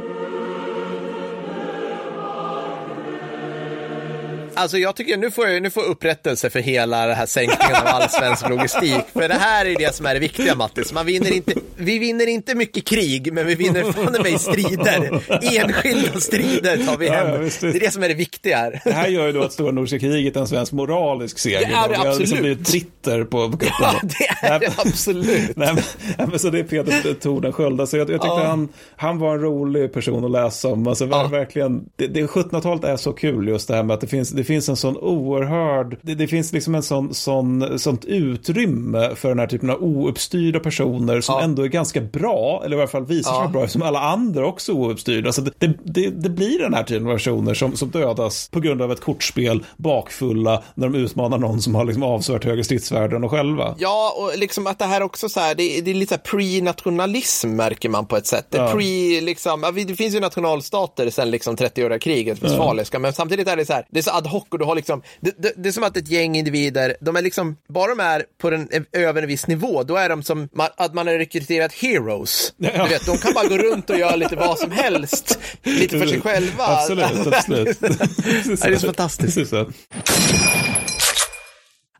Alltså 4.55 4.77
jag 4.77 4.95
tycker 4.95 5.17
nu 5.17 5.31
får 5.31 5.47
jag 5.47 5.63
nu 5.63 5.69
får 5.69 5.83
jag 5.83 5.89
upprättelse 5.89 6.49
för 6.49 6.59
hela 6.59 7.05
den 7.07 7.15
här 7.15 7.25
sänkningen 7.25 7.75
av 7.75 7.87
all 7.87 8.09
svensk 8.09 8.49
logistik. 8.49 9.03
För 9.13 9.27
det 9.27 9.33
här 9.33 9.65
är 9.65 9.75
det 9.77 9.95
som 9.95 10.05
är 10.05 10.13
det 10.13 10.19
viktiga 10.19 10.55
Mattis. 10.55 10.93
Man 10.93 11.05
vinner 11.05 11.33
inte, 11.33 11.53
vi 11.77 11.99
vinner 11.99 12.27
inte 12.27 12.55
mycket 12.55 12.85
krig, 12.85 13.33
men 13.33 13.47
vi 13.47 13.55
vinner 13.55 13.83
fan 13.91 14.21
mig 14.23 14.39
strider. 14.39 15.21
Enskilda 15.61 16.19
strider 16.19 16.77
tar 16.85 16.97
vi 16.97 17.07
Ja, 17.07 17.13
hem. 17.13 17.27
ja, 17.27 17.37
visst, 17.37 17.61
det 17.61 17.67
är 17.67 17.79
det 17.79 17.91
som 17.93 18.03
är 18.03 18.07
det 18.09 18.13
viktiga 18.13 18.57
här. 18.57 18.81
Det 18.85 18.91
här 18.91 19.07
gör 19.07 19.25
ju 19.27 19.31
då 19.31 19.41
att 19.43 19.53
Stora 19.53 19.71
Nordiska 19.71 19.99
kriget 19.99 20.35
är 20.35 20.39
en 20.39 20.47
svensk 20.47 20.71
moralisk 20.71 21.39
seger. 21.39 21.59
Det 21.59 21.65
är 21.65 21.69
det 21.69 21.89
Vi 21.89 21.95
har 21.95 22.05
liksom 22.05 22.21
absolut. 22.23 22.41
blivit 22.41 22.67
britter 22.71 23.23
på, 23.23 23.51
på 23.51 23.57
kuppen. 23.57 23.71
Ja, 23.81 23.93
det 24.03 24.47
är 24.47 24.59
det 24.59 24.73
absolut. 24.77 25.55
Nej, 25.57 25.73
men, 26.17 26.29
men 26.29 26.39
så 26.39 26.49
det 26.49 26.59
är 26.59 26.63
Peter 26.63 27.13
Tordenskjöld. 27.13 27.81
Alltså 27.81 27.97
jag, 27.97 28.09
jag 28.09 28.21
tyckte 28.21 28.27
Ja. 28.41 28.43
han, 28.47 28.69
han 28.95 29.17
var 29.19 29.33
en 29.33 29.41
rolig 29.41 29.93
person 29.93 30.25
att 30.25 30.31
läsa 30.31 30.67
om. 30.67 30.87
Alltså, 30.87 31.05
Ja. 31.05 31.27
verkligen, 31.27 31.85
det, 31.95 32.07
det 32.07 32.21
1700-talet 32.25 32.83
är 32.83 32.97
så 32.97 33.13
kul 33.13 33.47
just 33.47 33.67
det 33.67 33.75
här 33.75 33.83
med 33.83 33.93
att 33.93 34.01
det 34.01 34.07
finns, 34.07 34.29
det 34.29 34.43
finns 34.43 34.69
en 34.69 34.75
sån 34.75 34.97
oerhörd, 34.97 35.97
det, 36.01 36.15
det 36.15 36.27
finns 36.27 36.53
liksom 36.53 36.75
en 36.75 36.83
sån, 36.83 37.13
sån, 37.13 37.79
sånt 37.79 38.05
utrymme 38.05 39.15
för 39.15 39.29
den 39.29 39.39
här 39.39 39.47
typen 39.47 39.69
av 39.69 39.83
ouppstyrda 39.83 40.59
personer 40.59 41.21
som 41.21 41.35
Ja. 41.35 41.41
ändå 41.43 41.64
är 41.65 41.69
ganska 41.69 42.01
bra, 42.01 42.61
eller 42.65 42.77
i 42.77 42.79
alla 42.79 42.87
fall 42.87 43.05
visar 43.05 43.29
sig 43.31 43.37
Ja. 43.37 43.39
vara 43.39 43.49
bra, 43.51 43.67
som 43.67 43.81
alla 43.81 43.99
andra 43.99 44.47
också 44.47 44.71
är 44.71 44.75
ouppstyrda. 44.75 45.31
Så 45.31 45.41
det, 45.41 45.51
det, 45.83 46.09
det, 46.09 46.29
blir 46.29 46.59
den 46.59 46.73
här 46.73 46.83
typen 46.83 47.07
av 47.07 47.13
personer 47.13 47.53
som, 47.53 47.75
som 47.77 47.89
dödas 47.89 48.49
på 48.49 48.59
grund 48.59 48.81
av 48.81 48.91
ett 48.91 49.01
kortspel, 49.01 49.63
bakfulla, 49.77 50.63
när 50.75 50.89
de 50.89 50.97
utmanar 50.97 51.37
någon 51.37 51.61
som 51.61 51.75
har 51.75 51.85
liksom 51.85 52.03
avsevärt 52.03 52.43
högre 52.45 52.63
stridsvärden 52.63 53.15
än 53.15 53.21
de 53.21 53.29
själva. 53.29 53.75
Ja, 53.79 54.15
och 54.17 54.37
liksom 54.39 54.67
att 54.67 54.79
det 54.79 54.85
här 54.85 55.01
också 55.01 55.29
så 55.29 55.39
här, 55.39 55.55
det, 55.55 55.77
är- 55.77 55.81
det 55.81 55.91
är 55.91 55.95
lite 55.95 56.17
pre-nationalism 56.17 57.47
märker 57.55 57.89
man 57.89 58.05
på 58.05 58.17
ett 58.17 58.27
sätt. 58.27 58.45
Det, 58.49 58.57
är 58.57 58.61
Ja. 58.63 58.71
pre, 58.71 59.21
liksom, 59.21 59.63
ja, 59.63 59.71
det 59.71 59.95
finns 59.95 60.15
ju 60.15 60.19
nationalstater 60.19 61.09
sedan 61.09 61.31
liksom 61.31 61.55
30-åriga 61.55 61.99
kriget, 61.99 62.43
westfaliska, 62.43 62.99
men 62.99 63.13
samtidigt 63.13 63.47
är 63.47 63.55
det 63.55 63.65
så 63.65 63.73
här, 63.73 63.85
det 63.89 63.99
är 63.99 64.03
så 64.03 64.11
ad 64.11 64.29
hoc 64.29 64.43
och 64.49 64.59
du 64.59 64.65
har 64.65 64.75
liksom, 64.75 65.01
det, 65.19 65.53
det, 65.57 65.69
är 65.69 65.71
som 65.71 65.83
att 65.83 65.97
ett 65.97 66.07
gäng 66.11 66.35
individer, 66.35 66.95
de 67.01 67.15
är 67.15 67.21
liksom, 67.21 67.57
bara 67.69 67.95
de 67.95 67.99
är 68.03 68.23
på 68.41 68.49
den, 68.49 68.69
över 68.91 69.21
en 69.21 69.27
viss 69.27 69.47
nivå, 69.47 69.83
då 69.83 69.95
är 69.95 70.09
de 70.09 70.23
som 70.23 70.49
att 70.77 70.93
man 70.93 71.07
har 71.07 71.13
rekryterat 71.59 71.73
heroes. 71.73 72.53
Ja. 72.57 72.83
Du 72.83 72.89
vet, 72.89 73.05
de 73.05 73.17
kan 73.17 73.33
bara 73.33 73.47
gå 73.47 73.57
runt 73.57 73.89
och 73.89 73.97
göra 73.99 74.15
lite 74.15 74.35
vad 74.35 74.59
som 74.59 74.71
helst, 74.71 75.39
lite 75.63 75.99
för 75.99 76.07
sig 76.07 76.21
själva. 76.21 76.63
Absolut, 76.67 77.05
absolut. 77.33 77.79
det 77.79 78.65
är 78.65 78.77
så 78.77 78.85
fantastiskt. 78.85 79.53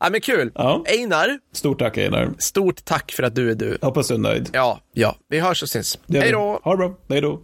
Ja, 0.00 0.10
men 0.10 0.20
kul. 0.20 0.52
Ja. 0.54 0.84
Einar, 0.88 1.38
Stort 1.52 1.78
tack 1.78 1.98
Einar. 1.98 2.30
stort 2.38 2.84
tack 2.84 3.12
för 3.12 3.22
att 3.22 3.34
du 3.34 3.50
är 3.50 3.54
du. 3.54 3.78
Hoppas 3.82 4.08
du 4.08 4.14
är 4.14 4.18
nöjd. 4.18 4.50
Ja, 4.52 4.80
ja. 4.92 5.16
Vi 5.28 5.38
hörs 5.40 5.62
och 5.62 5.68
syns. 5.68 5.98
Hej 6.08 6.32
då! 6.32 6.60
Ha 6.64 6.70
det 6.72 6.76
bra. 6.76 6.94
Hej 7.08 7.20
då. 7.20 7.40